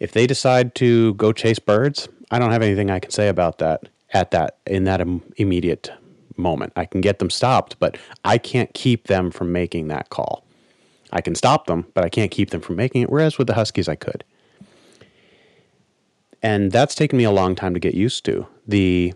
if 0.00 0.12
they 0.12 0.26
decide 0.26 0.74
to 0.76 1.14
go 1.14 1.32
chase 1.32 1.58
birds, 1.58 2.08
I 2.30 2.38
don't 2.38 2.50
have 2.50 2.62
anything 2.62 2.90
I 2.90 2.98
can 2.98 3.10
say 3.10 3.28
about 3.28 3.58
that 3.58 3.88
at 4.12 4.30
that 4.30 4.58
in 4.66 4.84
that 4.84 5.00
Im- 5.00 5.22
immediate 5.36 5.90
moment. 6.36 6.72
I 6.76 6.84
can 6.84 7.00
get 7.00 7.18
them 7.18 7.30
stopped, 7.30 7.78
but 7.78 7.96
I 8.24 8.38
can't 8.38 8.72
keep 8.74 9.06
them 9.06 9.30
from 9.30 9.52
making 9.52 9.88
that 9.88 10.10
call. 10.10 10.44
I 11.12 11.20
can 11.20 11.34
stop 11.34 11.66
them, 11.66 11.86
but 11.94 12.04
I 12.04 12.08
can't 12.08 12.30
keep 12.30 12.50
them 12.50 12.60
from 12.60 12.76
making 12.76 13.02
it. 13.02 13.10
Whereas 13.10 13.38
with 13.38 13.46
the 13.46 13.54
Huskies, 13.54 13.88
I 13.88 13.94
could. 13.94 14.24
And 16.42 16.72
that's 16.72 16.94
taken 16.94 17.16
me 17.16 17.24
a 17.24 17.30
long 17.30 17.54
time 17.54 17.72
to 17.74 17.80
get 17.80 17.94
used 17.94 18.24
to. 18.26 18.46
The 18.66 19.14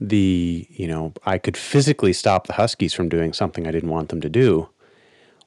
the 0.00 0.66
you 0.70 0.88
know 0.88 1.12
I 1.24 1.38
could 1.38 1.56
physically 1.56 2.12
stop 2.12 2.46
the 2.46 2.54
Huskies 2.54 2.94
from 2.94 3.08
doing 3.08 3.32
something 3.32 3.66
I 3.66 3.70
didn't 3.70 3.90
want 3.90 4.08
them 4.08 4.20
to 4.22 4.28
do, 4.28 4.68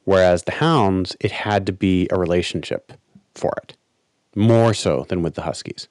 whereas 0.06 0.44
the 0.44 0.54
Hounds 0.54 1.16
it 1.20 1.32
had 1.32 1.66
to 1.66 1.74
be 1.74 2.08
a 2.12 2.18
relationship 2.18 2.94
for 3.36 3.54
it, 3.64 3.76
more 4.36 4.74
so 4.74 5.06
than 5.10 5.22
with 5.24 5.36
the 5.36 5.44
Huskies. 5.44 5.88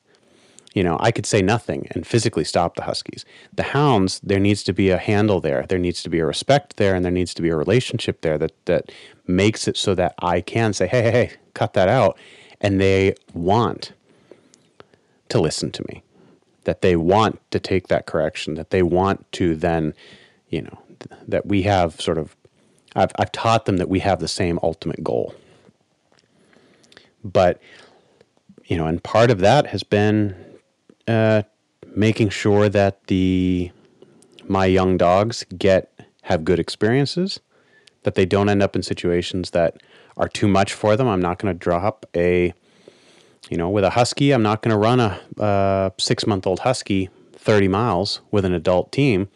You 0.74 0.82
know, 0.82 0.96
I 1.00 1.10
could 1.10 1.26
say 1.26 1.42
nothing 1.42 1.86
and 1.90 2.06
physically 2.06 2.44
stop 2.44 2.76
the 2.76 2.84
Huskies. 2.84 3.26
The 3.52 3.62
Hounds, 3.62 4.20
there 4.22 4.40
needs 4.40 4.62
to 4.62 4.72
be 4.72 4.88
a 4.88 4.96
handle 4.96 5.38
there, 5.40 5.66
there 5.68 5.78
needs 5.78 6.02
to 6.02 6.08
be 6.08 6.18
a 6.18 6.26
respect 6.26 6.78
there, 6.78 6.94
and 6.94 7.04
there 7.04 7.12
needs 7.12 7.34
to 7.34 7.42
be 7.42 7.50
a 7.50 7.56
relationship 7.56 8.22
there 8.22 8.38
that 8.38 8.52
that 8.64 8.90
makes 9.26 9.68
it 9.68 9.76
so 9.76 9.94
that 9.94 10.14
I 10.18 10.40
can 10.40 10.72
say, 10.72 10.86
hey, 10.86 11.02
hey, 11.02 11.10
hey, 11.10 11.32
cut 11.54 11.74
that 11.74 11.88
out, 11.88 12.16
and 12.60 12.80
they 12.80 13.14
want 13.34 13.92
to 15.28 15.40
listen 15.40 15.70
to 15.72 15.84
me 15.88 16.02
that 16.64 16.82
they 16.82 16.96
want 16.96 17.40
to 17.50 17.58
take 17.58 17.88
that 17.88 18.06
correction, 18.06 18.54
that 18.54 18.70
they 18.70 18.82
want 18.82 19.30
to 19.32 19.56
then, 19.56 19.94
you 20.48 20.62
know, 20.62 20.78
th- 21.00 21.20
that 21.26 21.46
we 21.46 21.62
have 21.62 22.00
sort 22.00 22.18
of, 22.18 22.36
I've, 22.94 23.12
I've 23.18 23.32
taught 23.32 23.64
them 23.64 23.78
that 23.78 23.88
we 23.88 24.00
have 24.00 24.20
the 24.20 24.28
same 24.28 24.58
ultimate 24.62 25.02
goal. 25.02 25.34
But, 27.24 27.60
you 28.66 28.76
know, 28.76 28.86
and 28.86 29.02
part 29.02 29.30
of 29.30 29.38
that 29.40 29.68
has 29.68 29.82
been 29.82 30.34
uh, 31.06 31.42
making 31.94 32.30
sure 32.30 32.68
that 32.68 33.06
the, 33.06 33.70
my 34.46 34.66
young 34.66 34.96
dogs 34.96 35.44
get, 35.56 35.92
have 36.22 36.44
good 36.44 36.58
experiences, 36.58 37.40
that 38.02 38.14
they 38.14 38.26
don't 38.26 38.48
end 38.48 38.62
up 38.62 38.74
in 38.74 38.82
situations 38.82 39.50
that 39.50 39.80
are 40.16 40.28
too 40.28 40.48
much 40.48 40.72
for 40.72 40.96
them. 40.96 41.08
I'm 41.08 41.22
not 41.22 41.38
going 41.38 41.54
to 41.54 41.58
drop 41.58 42.06
a, 42.14 42.52
you 43.48 43.56
know, 43.56 43.70
with 43.70 43.84
a 43.84 43.90
husky, 43.90 44.32
I'm 44.32 44.42
not 44.42 44.62
going 44.62 44.72
to 44.72 44.78
run 44.78 45.00
a, 45.00 45.20
a 45.38 45.92
six 45.98 46.26
month 46.26 46.46
old 46.46 46.60
husky 46.60 47.08
30 47.34 47.68
miles 47.68 48.20
with 48.30 48.44
an 48.44 48.52
adult 48.52 48.92
team. 48.92 49.28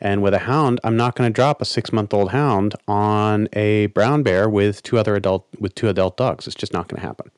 And 0.00 0.22
with 0.22 0.32
a 0.32 0.40
hound, 0.40 0.80
I'm 0.82 0.96
not 0.96 1.14
going 1.14 1.30
to 1.30 1.34
drop 1.34 1.60
a 1.60 1.64
six 1.64 1.92
month 1.92 2.14
old 2.14 2.30
hound 2.30 2.74
on 2.88 3.48
a 3.52 3.86
brown 3.86 4.22
bear 4.22 4.48
with 4.48 4.82
two 4.82 4.98
other 4.98 5.14
adult 5.14 5.46
with 5.58 5.74
two 5.74 5.88
adult 5.88 6.16
dogs. 6.16 6.46
It's 6.46 6.56
just 6.56 6.72
not 6.72 6.88
going 6.88 7.00
to 7.00 7.06
happen. 7.06 7.30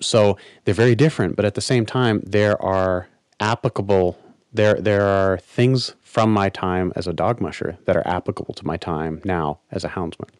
So 0.00 0.38
they're 0.64 0.74
very 0.74 0.94
different, 0.94 1.36
but 1.36 1.44
at 1.44 1.54
the 1.54 1.60
same 1.60 1.84
time, 1.84 2.22
there 2.24 2.60
are 2.62 3.08
applicable 3.40 4.18
there 4.52 4.74
there 4.74 5.06
are 5.06 5.38
things 5.38 5.94
from 6.00 6.32
my 6.32 6.48
time 6.48 6.92
as 6.96 7.06
a 7.06 7.12
dog 7.12 7.40
musher 7.40 7.78
that 7.84 7.96
are 7.96 8.06
applicable 8.06 8.54
to 8.54 8.66
my 8.66 8.76
time 8.76 9.20
now 9.24 9.58
as 9.70 9.84
a 9.84 9.88
houndsman. 9.90 10.30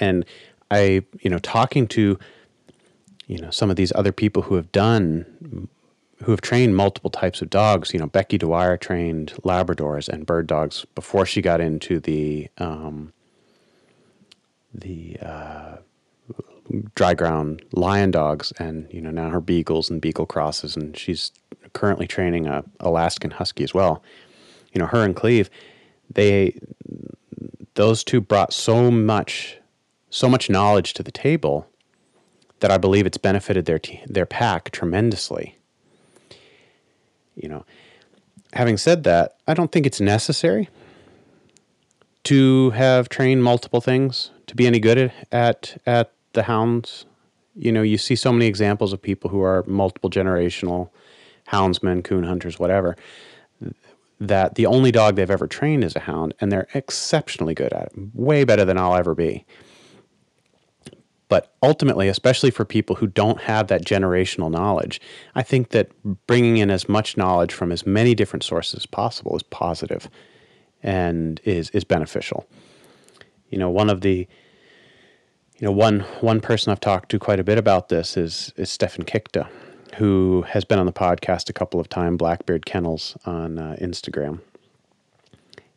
And 0.00 0.24
I, 0.70 1.04
you 1.20 1.30
know, 1.30 1.38
talking 1.38 1.86
to, 1.88 2.18
you 3.26 3.38
know, 3.38 3.50
some 3.50 3.68
of 3.70 3.76
these 3.76 3.92
other 3.94 4.12
people 4.12 4.42
who 4.42 4.54
have 4.54 4.70
done, 4.72 5.68
who 6.24 6.32
have 6.32 6.40
trained 6.40 6.76
multiple 6.76 7.10
types 7.10 7.42
of 7.42 7.50
dogs. 7.50 7.92
You 7.92 8.00
know, 8.00 8.06
Becky 8.06 8.38
Dwyer 8.38 8.76
trained 8.76 9.34
Labradors 9.44 10.08
and 10.08 10.26
bird 10.26 10.46
dogs 10.46 10.84
before 10.94 11.26
she 11.26 11.40
got 11.40 11.60
into 11.60 12.00
the 12.00 12.48
um, 12.58 13.12
the 14.74 15.16
uh, 15.22 15.76
dry 16.94 17.14
ground 17.14 17.62
lion 17.72 18.10
dogs, 18.10 18.52
and 18.58 18.88
you 18.92 19.00
know 19.00 19.10
now 19.10 19.30
her 19.30 19.40
beagles 19.40 19.90
and 19.90 20.00
beagle 20.00 20.26
crosses, 20.26 20.76
and 20.76 20.96
she's 20.96 21.32
currently 21.72 22.06
training 22.06 22.46
a 22.46 22.64
Alaskan 22.80 23.30
husky 23.30 23.64
as 23.64 23.74
well. 23.74 24.02
You 24.72 24.80
know, 24.80 24.86
her 24.86 25.04
and 25.04 25.14
Cleve, 25.14 25.50
they 26.12 26.58
those 27.74 28.02
two 28.02 28.20
brought 28.20 28.52
so 28.52 28.90
much 28.90 29.58
so 30.10 30.28
much 30.28 30.50
knowledge 30.50 30.94
to 30.94 31.02
the 31.02 31.12
table 31.12 31.66
that 32.60 32.70
I 32.70 32.78
believe 32.78 33.06
it's 33.06 33.18
benefited 33.18 33.66
their 33.66 33.80
their 34.06 34.26
pack 34.26 34.70
tremendously. 34.70 35.57
You 37.40 37.48
know, 37.48 37.64
having 38.52 38.76
said 38.76 39.04
that, 39.04 39.36
I 39.46 39.54
don't 39.54 39.70
think 39.70 39.86
it's 39.86 40.00
necessary 40.00 40.68
to 42.24 42.70
have 42.70 43.08
trained 43.08 43.42
multiple 43.42 43.80
things 43.80 44.30
to 44.48 44.54
be 44.54 44.66
any 44.66 44.80
good 44.80 45.12
at 45.32 45.80
at, 45.86 46.12
the 46.34 46.42
hounds. 46.42 47.06
You 47.56 47.72
know, 47.72 47.82
you 47.82 47.96
see 47.96 48.14
so 48.14 48.32
many 48.32 48.46
examples 48.46 48.92
of 48.92 49.00
people 49.00 49.30
who 49.30 49.40
are 49.40 49.64
multiple 49.66 50.10
generational 50.10 50.90
houndsmen, 51.50 52.04
coon 52.04 52.24
hunters, 52.24 52.58
whatever. 52.58 52.96
That 54.20 54.56
the 54.56 54.66
only 54.66 54.90
dog 54.90 55.16
they've 55.16 55.30
ever 55.30 55.46
trained 55.46 55.84
is 55.84 55.96
a 55.96 56.00
hound, 56.00 56.34
and 56.40 56.52
they're 56.52 56.68
exceptionally 56.74 57.54
good 57.54 57.72
at 57.72 57.84
it, 57.84 57.92
way 58.14 58.44
better 58.44 58.64
than 58.64 58.76
I'll 58.76 58.96
ever 58.96 59.14
be. 59.14 59.46
But 61.28 61.54
ultimately, 61.62 62.08
especially 62.08 62.50
for 62.50 62.64
people 62.64 62.96
who 62.96 63.06
don't 63.06 63.40
have 63.42 63.66
that 63.68 63.84
generational 63.84 64.50
knowledge, 64.50 65.00
I 65.34 65.42
think 65.42 65.70
that 65.70 65.90
bringing 66.26 66.56
in 66.56 66.70
as 66.70 66.88
much 66.88 67.16
knowledge 67.16 67.52
from 67.52 67.70
as 67.70 67.86
many 67.86 68.14
different 68.14 68.42
sources 68.42 68.74
as 68.76 68.86
possible 68.86 69.36
is 69.36 69.42
positive 69.42 70.08
and 70.82 71.40
is, 71.44 71.68
is 71.70 71.84
beneficial. 71.84 72.46
You 73.50 73.58
know, 73.58 73.68
one 73.68 73.90
of 73.90 74.00
the 74.00 74.26
you 75.58 75.66
know, 75.66 75.72
one 75.72 76.00
one 76.20 76.40
person 76.40 76.70
I've 76.70 76.80
talked 76.80 77.10
to 77.10 77.18
quite 77.18 77.40
a 77.40 77.44
bit 77.44 77.58
about 77.58 77.88
this 77.88 78.16
is 78.16 78.52
is 78.56 78.70
Stefan 78.70 79.04
Kichta, 79.04 79.48
who 79.96 80.42
has 80.48 80.64
been 80.64 80.78
on 80.78 80.86
the 80.86 80.92
podcast 80.92 81.50
a 81.50 81.52
couple 81.52 81.80
of 81.80 81.88
times, 81.88 82.18
Blackbeard 82.18 82.64
Kennels 82.64 83.16
on 83.26 83.58
uh, 83.58 83.76
Instagram, 83.80 84.40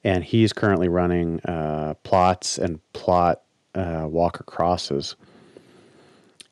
and 0.03 0.23
he's 0.23 0.53
currently 0.53 0.87
running 0.87 1.41
uh, 1.45 1.95
Plotts 2.03 2.59
and 2.59 2.79
Plott 2.93 3.37
uh, 3.73 4.05
Walker 4.07 4.43
crosses, 4.43 5.15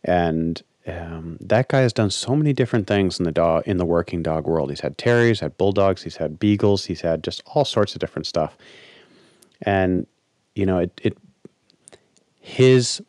and 0.04 0.62
um, 0.88 1.38
that 1.42 1.68
guy 1.68 1.82
has 1.82 1.94
done 1.94 2.10
so 2.10 2.36
many 2.36 2.54
different 2.54 2.88
things 2.88 3.20
in 3.20 3.26
the 3.26 3.32
dog 3.32 3.64
in 3.68 3.78
the 3.78 3.86
working 3.86 4.24
dog 4.24 4.48
world. 4.48 4.70
He's 4.70 4.80
had 4.80 4.98
terriers, 4.98 5.40
had 5.40 5.58
bulldogs, 5.58 6.04
he's 6.04 6.18
had 6.18 6.40
beagles, 6.40 6.86
he's 6.86 7.02
had 7.02 7.24
just 7.24 7.44
all 7.46 7.66
sorts 7.66 7.94
of 7.94 8.00
different 8.00 8.26
stuff. 8.26 8.58
And 9.62 10.08
you 10.56 10.66
know, 10.66 10.80
it, 10.80 11.02
it 11.04 11.18
his 12.40 13.02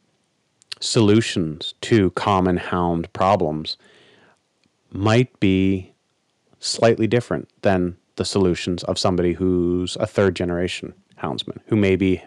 solutions 0.81 1.75
to 1.83 2.11
common 2.11 2.57
hound 2.57 3.13
problems 3.13 3.77
might 4.93 5.39
be 5.41 5.93
slightly 6.59 7.07
different 7.07 7.49
than 7.63 7.97
the 8.17 8.25
solutions 8.25 8.83
of 8.85 8.99
somebody 8.99 9.33
who's 9.33 9.97
a 9.97 10.07
third 10.07 10.35
generation 10.35 10.93
houndsman 11.19 11.61
who 11.67 11.77
maybe 11.77 12.23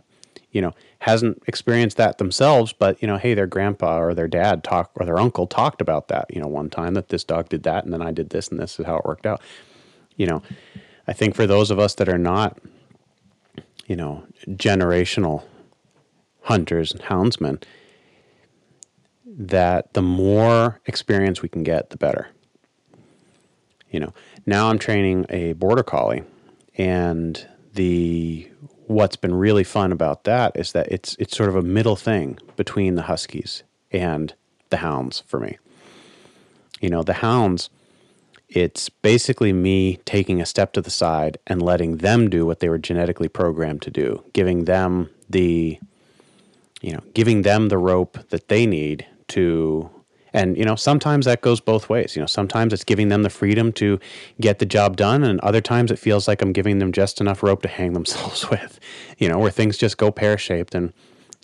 you 0.54 0.62
know, 0.62 0.72
hasn't 1.00 1.42
experienced 1.48 1.98
that 1.98 2.20
themselves, 2.20 2.72
but 2.72 3.02
you 3.02 3.08
know, 3.08 3.18
hey, 3.18 3.34
their 3.34 3.48
grandpa 3.48 4.00
or 4.00 4.14
their 4.14 4.28
dad 4.28 4.64
talk 4.64 4.92
or 4.96 5.06
their 5.06 5.20
uncle 5.20 5.48
talked 5.48 5.82
about 5.82 6.08
that, 6.08 6.34
you 6.34 6.40
know, 6.40 6.48
one 6.48 6.70
time 6.70 6.94
that 6.94 7.10
this 7.10 7.24
dog 7.24 7.50
did 7.50 7.64
that 7.64 7.84
and 7.84 7.92
then 7.92 8.02
I 8.02 8.12
did 8.12 8.30
this 8.30 8.48
and 8.48 8.60
this 8.60 8.80
is 8.80 8.86
how 8.86 8.98
it 8.98 9.06
worked 9.06 9.26
out. 9.26 9.42
You 10.16 10.28
know, 10.28 10.44
I 11.08 11.14
think 11.14 11.36
for 11.36 11.48
those 11.48 11.72
of 11.72 11.80
us 11.80 11.96
that 11.96 12.08
are 12.08 12.20
not, 12.20 12.60
you 13.88 13.96
know, 13.96 14.24
generational 14.48 15.44
hunters 16.44 16.92
and 16.92 17.02
houndsmen, 17.02 17.64
that 19.26 19.94
the 19.94 20.04
more 20.04 20.80
experience 20.86 21.42
we 21.42 21.50
can 21.50 21.64
get, 21.64 21.90
the 21.90 21.98
better. 21.98 22.28
You 23.90 24.00
know, 24.02 24.14
now 24.46 24.70
I'm 24.70 24.78
training 24.78 25.26
a 25.30 25.54
border 25.54 25.84
collie 25.84 26.24
and 26.78 27.48
the 27.74 28.50
what's 28.88 29.16
been 29.16 29.34
really 29.34 29.63
fun 29.63 29.92
about 29.92 30.24
that 30.25 30.56
is 30.56 30.72
that 30.74 30.92
it's 30.92 31.16
it's 31.20 31.36
sort 31.36 31.50
of 31.50 31.56
a 31.56 31.62
middle 31.62 31.96
thing 31.96 32.38
between 32.56 32.96
the 32.96 33.04
huskies 33.04 33.63
and 33.92 34.34
the 34.70 34.78
hounds 34.78 35.24
for 35.28 35.40
me. 35.40 35.58
You 36.82 36.90
know, 36.90 37.04
the 37.04 37.13
hounds 37.13 37.70
it's 38.50 38.88
basically 38.90 39.52
me 39.52 39.98
taking 40.06 40.40
a 40.40 40.46
step 40.46 40.74
to 40.74 40.82
the 40.82 40.92
side 40.92 41.40
and 41.48 41.62
letting 41.62 41.98
them 41.98 42.30
do 42.30 42.46
what 42.46 42.60
they 42.60 42.70
were 42.70 42.78
genetically 42.78 43.28
programmed 43.28 43.82
to 43.82 43.90
do, 43.90 44.24
giving 44.34 44.66
them 44.66 45.10
the 45.30 45.80
you 46.82 46.92
know, 46.92 47.02
giving 47.13 47.44
them 47.44 47.70
the 47.70 47.78
rope 47.78 48.20
that 48.30 48.50
they 48.50 48.66
need 48.66 49.08
to 49.30 49.90
and 50.34 50.58
you 50.58 50.66
know 50.66 50.75
sometimes 50.75 51.25
that 51.25 51.42
goes 51.42 51.60
both 51.60 51.90
ways. 51.90 52.16
You 52.16 52.22
know 52.22 52.25
sometimes 52.28 52.74
it's 52.74 52.84
giving 52.84 53.10
them 53.10 53.24
the 53.24 53.30
freedom 53.30 53.72
to 53.74 54.00
get 54.42 54.60
the 54.60 54.66
job 54.66 54.98
done 54.98 55.24
and 55.24 55.40
other 55.42 55.62
times 55.62 55.92
it 55.92 56.00
feels 56.00 56.28
like 56.28 56.42
i'm 56.42 56.54
giving 56.54 56.80
them 56.80 56.92
just 56.92 57.22
enough 57.22 57.44
rope 57.44 57.62
to 57.62 57.68
hang 57.68 57.94
themselves 57.94 58.50
with 58.52 58.80
you 59.18 59.30
know 59.30 59.40
where 59.40 59.52
things 59.52 59.78
just 59.78 59.98
go 59.98 60.12
pear-shaped. 60.12 60.75
And 60.75 60.94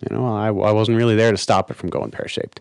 you 0.08 0.16
know 0.16 0.26
I, 0.26 0.46
I 0.46 0.72
wasn't 0.72 0.98
really 0.98 1.16
there 1.16 1.30
to 1.30 1.38
stop 1.38 1.70
it 1.70 1.74
from 1.74 1.90
going 1.90 2.10
pear-shaped 2.10 2.60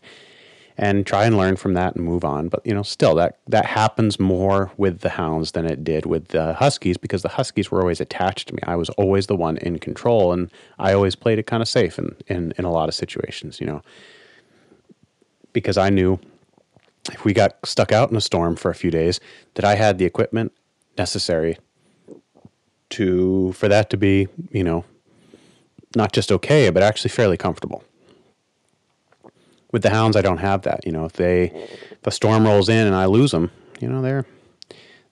and 0.81 1.05
try 1.05 1.25
and 1.25 1.35
learn 1.35 1.57
from 1.57 1.73
that 1.73 1.95
and 1.95 2.05
move 2.05 2.23
on. 2.23 2.47
But 2.47 2.65
you 2.65 2.73
know 2.73 2.83
still 2.83 3.15
that 3.15 3.39
that 3.47 3.65
happens 3.65 4.19
more 4.19 4.71
with 4.77 4.99
the 4.99 5.09
hounds 5.09 5.51
than 5.53 5.65
it 5.65 5.83
did 5.83 6.05
with 6.05 6.29
the 6.29 6.53
huskies 6.53 6.97
because 6.97 7.21
the 7.21 7.29
huskies 7.29 7.71
were 7.71 7.81
always 7.81 7.99
attached 7.99 8.47
to 8.49 8.55
me. 8.55 8.61
I 8.63 8.75
was 8.75 8.89
always 8.91 9.27
the 9.27 9.35
one 9.35 9.57
in 9.57 9.79
control 9.79 10.31
and 10.31 10.51
i 10.77 10.93
always 10.93 11.15
played 11.15 11.39
it 11.39 11.47
kind 11.47 11.61
of 11.61 11.67
safe 11.67 11.97
in, 11.97 12.15
in 12.27 12.53
in 12.57 12.65
a 12.65 12.71
lot 12.71 12.89
of 12.89 12.95
situations 12.95 13.59
you 13.59 13.67
know 13.67 13.81
because 15.53 15.77
I 15.77 15.89
knew 15.89 16.19
if 17.11 17.25
we 17.25 17.33
got 17.33 17.57
stuck 17.65 17.91
out 17.91 18.11
in 18.11 18.17
a 18.17 18.21
storm 18.21 18.55
for 18.55 18.69
a 18.69 18.75
few 18.75 18.91
days 18.91 19.19
that 19.55 19.65
I 19.65 19.75
had 19.75 19.97
the 19.97 20.05
equipment 20.05 20.51
necessary 20.97 21.57
to 22.91 23.53
for 23.53 23.67
that 23.67 23.89
to 23.91 23.97
be, 23.97 24.27
you 24.51 24.63
know, 24.63 24.85
not 25.95 26.11
just 26.11 26.31
okay, 26.31 26.69
but 26.69 26.83
actually 26.83 27.09
fairly 27.09 27.37
comfortable. 27.37 27.83
With 29.71 29.83
the 29.83 29.91
hounds, 29.91 30.15
I 30.15 30.21
don't 30.21 30.37
have 30.37 30.63
that. 30.63 30.85
You 30.85 30.91
know, 30.91 31.05
if 31.05 31.13
they 31.13 31.45
if 31.45 32.05
a 32.05 32.11
storm 32.11 32.45
rolls 32.45 32.69
in 32.69 32.87
and 32.87 32.95
I 32.95 33.05
lose 33.05 33.31
them, 33.31 33.51
you 33.79 33.87
know, 33.87 34.01
they're 34.01 34.25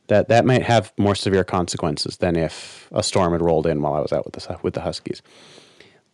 that 0.08 0.30
that 0.30 0.46
might 0.46 0.64
have 0.64 0.94
more 0.98 1.16
severe 1.16 1.44
consequences 1.44 2.18
than 2.18 2.36
if 2.36 2.88
a 2.92 3.04
storm 3.04 3.34
had 3.34 3.42
rolled 3.42 3.68
in 3.68 3.82
while 3.82 3.94
I 3.94 4.00
was 4.00 4.12
out 4.12 4.26
with 4.26 4.36
the 4.36 4.58
with 4.64 4.74
the 4.74 4.82
huskies. 4.82 5.22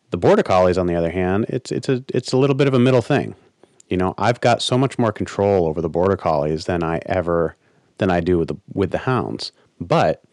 The 0.10 0.18
border 0.18 0.44
collies, 0.44 0.78
on 0.78 0.88
the 0.88 0.96
other 0.96 1.10
hand, 1.10 1.46
it's 1.50 1.72
it's 1.72 1.90
a 1.90 2.04
it's 2.14 2.34
a 2.34 2.38
little 2.38 2.56
bit 2.56 2.68
of 2.68 2.74
a 2.74 2.80
middle 2.80 3.02
thing. 3.02 3.36
You 3.94 3.98
know, 3.98 4.16
I've 4.18 4.42
got 4.42 4.64
so 4.64 4.76
much 4.76 4.98
more 4.98 5.12
control 5.12 5.68
over 5.68 5.80
the 5.80 5.88
border 5.88 6.18
collies 6.18 6.66
than 6.66 6.82
I 6.84 7.00
ever 7.06 7.56
than 8.00 8.10
I 8.10 8.22
do 8.22 8.40
with 8.40 8.48
the 8.48 8.58
with 8.74 8.90
the 8.90 8.98
hounds. 8.98 9.52
But 9.80 10.24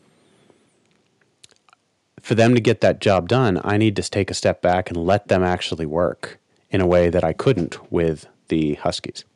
for 2.18 2.34
them 2.34 2.54
to 2.54 2.60
get 2.62 2.80
that 2.80 3.02
job 3.02 3.28
done, 3.28 3.60
I 3.62 3.76
need 3.76 3.96
to 3.96 4.02
take 4.02 4.30
a 4.30 4.34
step 4.34 4.62
back 4.62 4.88
and 4.88 4.96
let 4.96 5.28
them 5.28 5.42
actually 5.42 5.84
work 5.84 6.40
in 6.70 6.80
a 6.80 6.86
way 6.86 7.10
that 7.10 7.22
I 7.22 7.34
couldn't 7.34 7.92
with 7.92 8.26
the 8.48 8.76
huskies. 8.76 9.26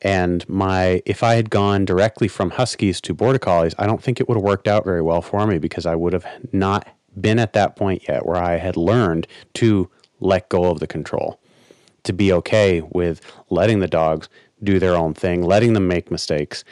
And 0.00 0.48
my 0.48 1.02
if 1.06 1.24
I 1.24 1.34
had 1.34 1.50
gone 1.50 1.84
directly 1.84 2.28
from 2.28 2.50
huskies 2.50 3.00
to 3.00 3.14
border 3.14 3.40
collies, 3.40 3.74
I 3.80 3.86
don't 3.86 4.00
think 4.00 4.20
it 4.20 4.28
would 4.28 4.36
have 4.36 4.44
worked 4.44 4.68
out 4.68 4.84
very 4.84 5.02
well 5.02 5.22
for 5.22 5.44
me 5.44 5.58
because 5.58 5.86
I 5.86 5.96
would 5.96 6.12
have 6.12 6.26
not 6.52 6.86
been 7.20 7.40
at 7.40 7.52
that 7.54 7.74
point 7.74 8.04
yet 8.08 8.24
where 8.24 8.40
I 8.40 8.58
had 8.58 8.76
learned 8.76 9.26
to 9.54 9.90
let 10.20 10.48
go 10.48 10.66
of 10.66 10.78
the 10.78 10.86
control 10.86 11.40
to 12.06 12.12
be 12.12 12.32
okay 12.32 12.80
with 12.92 13.20
letting 13.50 13.80
the 13.80 13.88
dogs 13.88 14.28
do 14.62 14.78
their 14.78 14.96
own 14.96 15.14
thing, 15.14 15.42
letting 15.42 15.74
them 15.74 15.86
make 15.86 16.10
mistakes, 16.10 16.64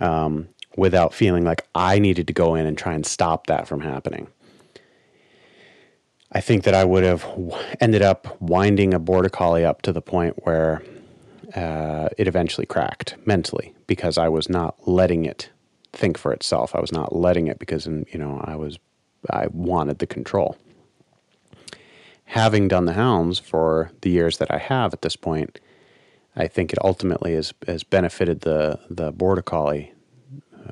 um, 0.00 0.48
without 0.76 1.14
feeling 1.14 1.44
like 1.44 1.66
I 1.74 1.98
needed 1.98 2.26
to 2.26 2.32
go 2.32 2.54
in 2.54 2.66
and 2.66 2.76
try 2.76 2.94
and 2.94 3.06
stop 3.06 3.46
that 3.46 3.68
from 3.68 3.80
happening. 3.80 4.26
I 6.32 6.40
think 6.40 6.64
that 6.64 6.74
I 6.74 6.84
would 6.84 7.04
have 7.04 7.24
ended 7.80 8.02
up 8.02 8.40
winding 8.40 8.92
a 8.92 8.98
border 8.98 9.28
collie 9.28 9.64
up 9.64 9.82
to 9.82 9.92
the 9.92 10.02
point 10.02 10.34
where 10.44 10.82
uh, 11.54 12.08
it 12.18 12.26
eventually 12.26 12.66
cracked 12.66 13.14
mentally 13.24 13.72
because 13.86 14.18
I 14.18 14.28
was 14.28 14.48
not 14.48 14.88
letting 14.88 15.24
it 15.26 15.50
think 15.92 16.18
for 16.18 16.32
itself. 16.32 16.74
I 16.74 16.80
was 16.80 16.90
not 16.90 17.14
letting 17.14 17.46
it 17.46 17.60
because, 17.60 17.86
you 17.86 18.18
know, 18.18 18.40
I 18.44 18.56
was 18.56 18.80
I 19.30 19.46
wanted 19.52 20.00
the 20.00 20.06
control 20.06 20.58
having 22.24 22.68
done 22.68 22.84
the 22.84 22.94
hounds 22.94 23.38
for 23.38 23.90
the 24.00 24.10
years 24.10 24.38
that 24.38 24.50
I 24.50 24.58
have 24.58 24.92
at 24.92 25.02
this 25.02 25.16
point, 25.16 25.60
I 26.36 26.48
think 26.48 26.72
it 26.72 26.78
ultimately 26.82 27.34
has, 27.34 27.54
has 27.66 27.84
benefited 27.84 28.40
the, 28.40 28.78
the 28.90 29.12
Border 29.12 29.42
Collie 29.42 29.92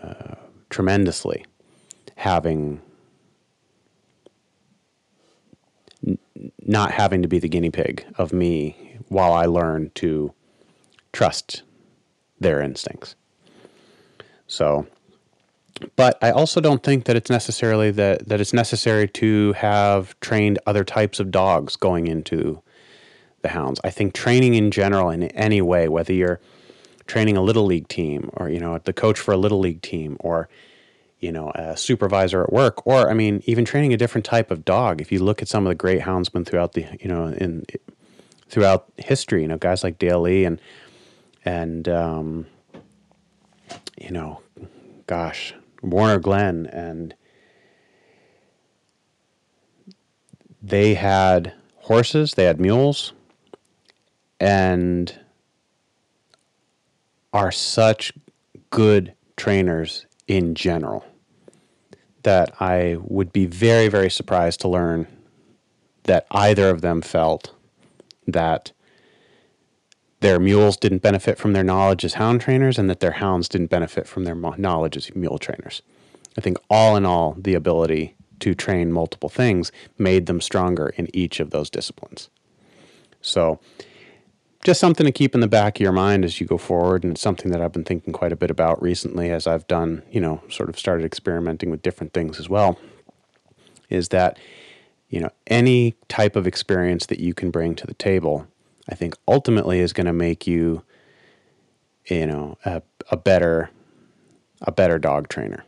uh, 0.02 0.34
tremendously, 0.70 1.44
having 2.16 2.80
n- 6.06 6.18
not 6.62 6.90
having 6.92 7.22
to 7.22 7.28
be 7.28 7.38
the 7.38 7.48
guinea 7.48 7.70
pig 7.70 8.04
of 8.16 8.32
me 8.32 8.98
while 9.08 9.32
I 9.32 9.46
learn 9.46 9.90
to 9.96 10.32
trust 11.12 11.62
their 12.40 12.60
instincts. 12.60 13.14
So 14.46 14.86
but 15.96 16.18
I 16.22 16.30
also 16.30 16.60
don't 16.60 16.82
think 16.82 17.04
that 17.04 17.16
it's 17.16 17.30
necessarily 17.30 17.90
that, 17.92 18.28
that 18.28 18.40
it's 18.40 18.52
necessary 18.52 19.08
to 19.08 19.52
have 19.54 20.18
trained 20.20 20.58
other 20.66 20.84
types 20.84 21.20
of 21.20 21.30
dogs 21.30 21.76
going 21.76 22.06
into 22.06 22.62
the 23.42 23.48
hounds. 23.48 23.80
I 23.84 23.90
think 23.90 24.14
training 24.14 24.54
in 24.54 24.70
general 24.70 25.10
in 25.10 25.24
any 25.24 25.60
way, 25.60 25.88
whether 25.88 26.12
you're 26.12 26.40
training 27.06 27.36
a 27.36 27.42
little 27.42 27.64
league 27.64 27.88
team 27.88 28.30
or 28.34 28.48
you 28.48 28.60
know 28.60 28.78
the 28.78 28.92
coach 28.92 29.18
for 29.18 29.32
a 29.32 29.36
little 29.36 29.58
league 29.58 29.82
team 29.82 30.16
or 30.20 30.48
you 31.18 31.32
know 31.32 31.50
a 31.56 31.76
supervisor 31.76 32.44
at 32.44 32.52
work 32.52 32.86
or 32.86 33.10
I 33.10 33.14
mean 33.14 33.42
even 33.44 33.64
training 33.64 33.92
a 33.92 33.96
different 33.96 34.24
type 34.24 34.50
of 34.50 34.64
dog. 34.64 35.00
If 35.00 35.10
you 35.10 35.18
look 35.18 35.42
at 35.42 35.48
some 35.48 35.66
of 35.66 35.70
the 35.70 35.74
great 35.74 36.02
houndsmen 36.02 36.46
throughout 36.46 36.72
the 36.74 36.86
you 37.00 37.08
know 37.08 37.26
in 37.26 37.66
throughout 38.48 38.86
history, 38.96 39.42
you 39.42 39.48
know 39.48 39.58
guys 39.58 39.82
like 39.82 39.98
Dale 39.98 40.20
Lee 40.20 40.44
and 40.44 40.60
and 41.44 41.88
um, 41.88 42.46
you 44.00 44.10
know, 44.10 44.40
gosh, 45.06 45.54
Warner 45.82 46.18
Glenn, 46.18 46.66
and 46.66 47.14
they 50.62 50.94
had 50.94 51.52
horses, 51.76 52.34
they 52.34 52.44
had 52.44 52.60
mules, 52.60 53.12
and 54.38 55.18
are 57.32 57.50
such 57.50 58.12
good 58.70 59.14
trainers 59.36 60.06
in 60.28 60.54
general 60.54 61.04
that 62.22 62.54
I 62.60 62.96
would 63.00 63.32
be 63.32 63.46
very, 63.46 63.88
very 63.88 64.10
surprised 64.10 64.60
to 64.60 64.68
learn 64.68 65.06
that 66.04 66.26
either 66.30 66.68
of 66.68 66.80
them 66.80 67.02
felt 67.02 67.54
that 68.26 68.72
their 70.22 70.38
mules 70.38 70.76
didn't 70.76 71.02
benefit 71.02 71.36
from 71.36 71.52
their 71.52 71.64
knowledge 71.64 72.04
as 72.04 72.14
hound 72.14 72.40
trainers 72.40 72.78
and 72.78 72.88
that 72.88 73.00
their 73.00 73.12
hounds 73.12 73.48
didn't 73.48 73.66
benefit 73.66 74.06
from 74.06 74.24
their 74.24 74.34
knowledge 74.34 74.96
as 74.96 75.14
mule 75.14 75.38
trainers. 75.38 75.82
I 76.38 76.40
think 76.40 76.58
all 76.70 76.96
in 76.96 77.04
all, 77.04 77.34
the 77.36 77.54
ability 77.54 78.14
to 78.40 78.54
train 78.54 78.92
multiple 78.92 79.28
things 79.28 79.70
made 79.98 80.26
them 80.26 80.40
stronger 80.40 80.88
in 80.96 81.14
each 81.14 81.40
of 81.40 81.50
those 81.50 81.68
disciplines. 81.68 82.30
So, 83.20 83.60
just 84.64 84.78
something 84.78 85.04
to 85.06 85.12
keep 85.12 85.34
in 85.34 85.40
the 85.40 85.48
back 85.48 85.76
of 85.76 85.80
your 85.80 85.92
mind 85.92 86.24
as 86.24 86.40
you 86.40 86.46
go 86.46 86.56
forward, 86.56 87.02
and 87.02 87.14
it's 87.14 87.20
something 87.20 87.50
that 87.50 87.60
I've 87.60 87.72
been 87.72 87.82
thinking 87.82 88.12
quite 88.12 88.30
a 88.30 88.36
bit 88.36 88.50
about 88.50 88.80
recently 88.80 89.28
as 89.30 89.48
I've 89.48 89.66
done, 89.66 90.04
you 90.12 90.20
know, 90.20 90.40
sort 90.48 90.68
of 90.68 90.78
started 90.78 91.04
experimenting 91.04 91.68
with 91.68 91.82
different 91.82 92.12
things 92.12 92.38
as 92.38 92.48
well. 92.48 92.78
Is 93.90 94.10
that, 94.10 94.38
you 95.08 95.20
know, 95.20 95.30
any 95.48 95.96
type 96.08 96.36
of 96.36 96.46
experience 96.46 97.06
that 97.06 97.18
you 97.18 97.34
can 97.34 97.50
bring 97.50 97.74
to 97.74 97.86
the 97.88 97.94
table 97.94 98.46
I 98.88 98.94
think 98.94 99.14
ultimately 99.28 99.80
is 99.80 99.92
going 99.92 100.06
to 100.06 100.12
make 100.12 100.46
you, 100.46 100.82
you 102.06 102.26
know, 102.26 102.58
a, 102.64 102.82
a 103.10 103.16
better, 103.16 103.70
a 104.60 104.72
better 104.72 104.98
dog 104.98 105.28
trainer, 105.28 105.64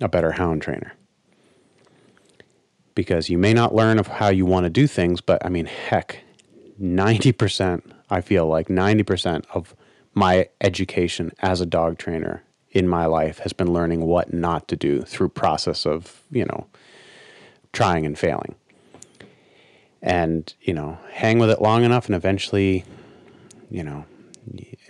a 0.00 0.08
better 0.08 0.32
hound 0.32 0.62
trainer. 0.62 0.92
Because 2.94 3.30
you 3.30 3.38
may 3.38 3.54
not 3.54 3.74
learn 3.74 3.98
of 3.98 4.06
how 4.06 4.28
you 4.28 4.44
want 4.44 4.64
to 4.64 4.70
do 4.70 4.86
things, 4.86 5.20
but 5.20 5.44
I 5.44 5.48
mean, 5.48 5.66
heck, 5.66 6.22
90%, 6.80 7.82
I 8.10 8.20
feel 8.20 8.46
like 8.46 8.68
90% 8.68 9.44
of 9.54 9.74
my 10.14 10.48
education 10.60 11.32
as 11.40 11.60
a 11.60 11.66
dog 11.66 11.98
trainer 11.98 12.42
in 12.70 12.88
my 12.88 13.06
life 13.06 13.38
has 13.40 13.52
been 13.52 13.72
learning 13.72 14.02
what 14.02 14.32
not 14.32 14.68
to 14.68 14.76
do 14.76 15.02
through 15.02 15.28
process 15.30 15.86
of, 15.86 16.22
you 16.30 16.44
know, 16.44 16.66
trying 17.72 18.04
and 18.04 18.18
failing. 18.18 18.54
And, 20.02 20.52
you 20.60 20.74
know, 20.74 20.98
hang 21.12 21.38
with 21.38 21.50
it 21.50 21.62
long 21.62 21.84
enough 21.84 22.06
and 22.06 22.14
eventually, 22.16 22.84
you 23.70 23.84
know, 23.84 24.04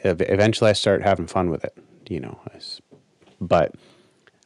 eventually 0.04 0.70
I 0.70 0.72
start 0.72 1.02
having 1.02 1.26
fun 1.26 1.50
with 1.50 1.64
it, 1.64 1.76
you 2.08 2.18
know. 2.18 2.40
But 3.40 3.74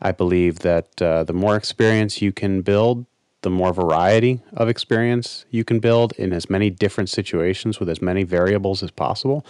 I 0.03 0.13
believe 0.13 0.61
that 0.61 1.01
uh, 1.01 1.25
the 1.25 1.33
more 1.33 1.57
experience 1.57 2.21
you 2.21 2.33
can 2.33 2.63
build, 2.63 3.07
the 3.43 3.51
more 3.51 3.73
variety 3.73 4.41
of 4.55 4.69
experience 4.69 5.45
you 5.51 5.63
can 5.63 5.79
build 5.79 6.13
in 6.19 6.33
as 6.33 6.51
many 6.51 6.69
different 6.69 7.11
situations 7.11 7.79
with 7.79 7.89
as 7.89 8.03
many 8.03 8.25
variables 8.25 8.83
as 8.83 8.91
possible, 8.91 9.47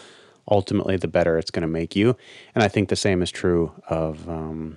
ultimately, 0.48 0.96
the 0.96 1.08
better 1.08 1.38
it's 1.38 1.50
going 1.50 1.62
to 1.62 1.68
make 1.68 1.96
you. 1.96 2.16
And 2.54 2.62
I 2.62 2.68
think 2.68 2.90
the 2.90 2.96
same 2.96 3.22
is 3.22 3.30
true 3.30 3.72
of, 3.88 4.28
um, 4.28 4.76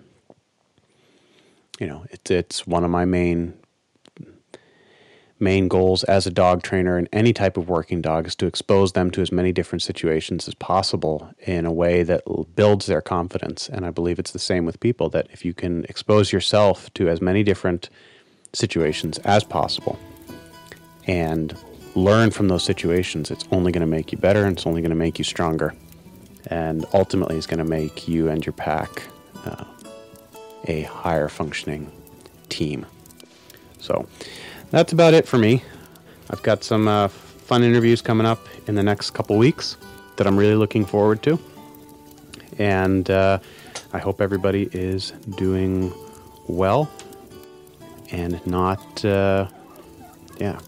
you 1.80 1.88
know, 1.88 2.06
it, 2.12 2.32
it's 2.32 2.66
one 2.66 2.84
of 2.86 2.92
my 2.92 3.06
main 3.06 3.56
main 5.40 5.68
goals 5.68 6.04
as 6.06 6.28
a 6.28 6.32
dog 6.32 6.64
trainer 6.64 6.98
and 6.98 7.08
any 7.14 7.34
type 7.34 7.58
of 7.58 7.70
working 7.70 8.02
dog 8.02 8.28
is 8.28 8.36
to 8.36 8.46
expose 8.46 8.92
them 8.94 9.10
to 9.12 9.22
as 9.22 9.32
many 9.32 9.52
different 9.52 9.82
situations 9.82 10.48
as 10.48 10.54
possible 10.56 11.30
in 11.40 11.66
a 11.66 11.72
way 11.72 12.04
that 12.04 12.24
builds 12.56 12.86
their 12.86 13.02
confidence. 13.02 13.70
And 13.70 13.86
I 13.86 13.90
believe 13.90 14.20
it's 14.20 14.32
the 14.32 14.40
same 14.40 14.66
with 14.66 14.80
people 14.80 15.10
that 15.10 15.28
if 15.32 15.46
you 15.46 15.54
can 15.54 15.86
expose 15.86 16.32
yourself 16.32 16.94
to 16.96 17.10
as 17.10 17.22
many 17.22 17.44
different 17.44 17.90
situations 18.54 19.18
as 19.20 19.44
possible 19.44 19.98
and 21.08 21.56
learn 21.96 22.32
from 22.32 22.48
those 22.48 22.64
situations, 22.64 23.32
it's 23.32 23.46
only 23.52 23.72
going 23.72 23.82
to 23.82 23.88
make 23.88 24.12
you 24.12 24.18
better 24.18 24.46
and 24.46 24.58
it's 24.58 24.68
only 24.68 24.82
going 24.82 24.90
to 24.90 24.96
make 24.96 25.18
you 25.18 25.24
stronger. 25.24 25.74
And 26.48 26.86
ultimately, 26.94 27.36
it's 27.36 27.48
going 27.48 27.60
to 27.60 27.70
make 27.70 28.08
you 28.08 28.30
and 28.30 28.46
your 28.46 28.54
pack 28.54 29.04
uh, 29.46 29.66
a 30.66 30.84
higher 30.84 31.28
functioning 31.28 31.92
team. 32.50 32.86
So, 33.80 34.08
that's 34.72 34.94
about 34.94 35.14
it 35.14 35.28
for 35.28 35.38
me. 35.38 35.64
I've 36.30 36.44
got 36.44 36.64
some 36.64 36.88
uh, 36.88 37.08
fun 37.08 37.64
interviews 37.64 38.02
coming 38.02 38.28
up 38.28 38.48
in 38.68 38.76
the 38.76 38.84
next 38.84 39.12
couple 39.12 39.38
weeks 39.38 39.78
that 40.18 40.28
I'm 40.28 40.38
really 40.38 40.56
looking 40.56 40.86
forward 40.86 41.24
to. 41.24 41.40
And 42.58 43.10
uh, 43.10 43.40
I 43.94 44.00
hope 44.00 44.22
everybody 44.22 44.70
is 44.72 45.12
doing 45.38 45.94
well 46.48 46.92
and 48.12 48.46
not, 48.46 49.04
uh, 49.06 49.48
yeah, 50.38 50.60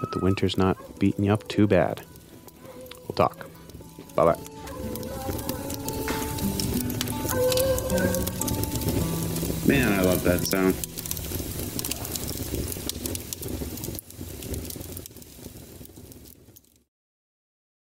that 0.00 0.12
the 0.12 0.20
winter's 0.20 0.56
not 0.56 0.76
beating 0.98 1.24
you 1.24 1.32
up 1.32 1.46
too 1.48 1.66
bad. 1.66 2.02
We'll 3.08 3.16
talk. 3.16 3.48
Bye 4.14 4.24
bye. 4.26 4.38
Man, 9.66 9.92
I 9.92 10.02
love 10.02 10.22
that 10.24 10.46
sound. 10.46 10.87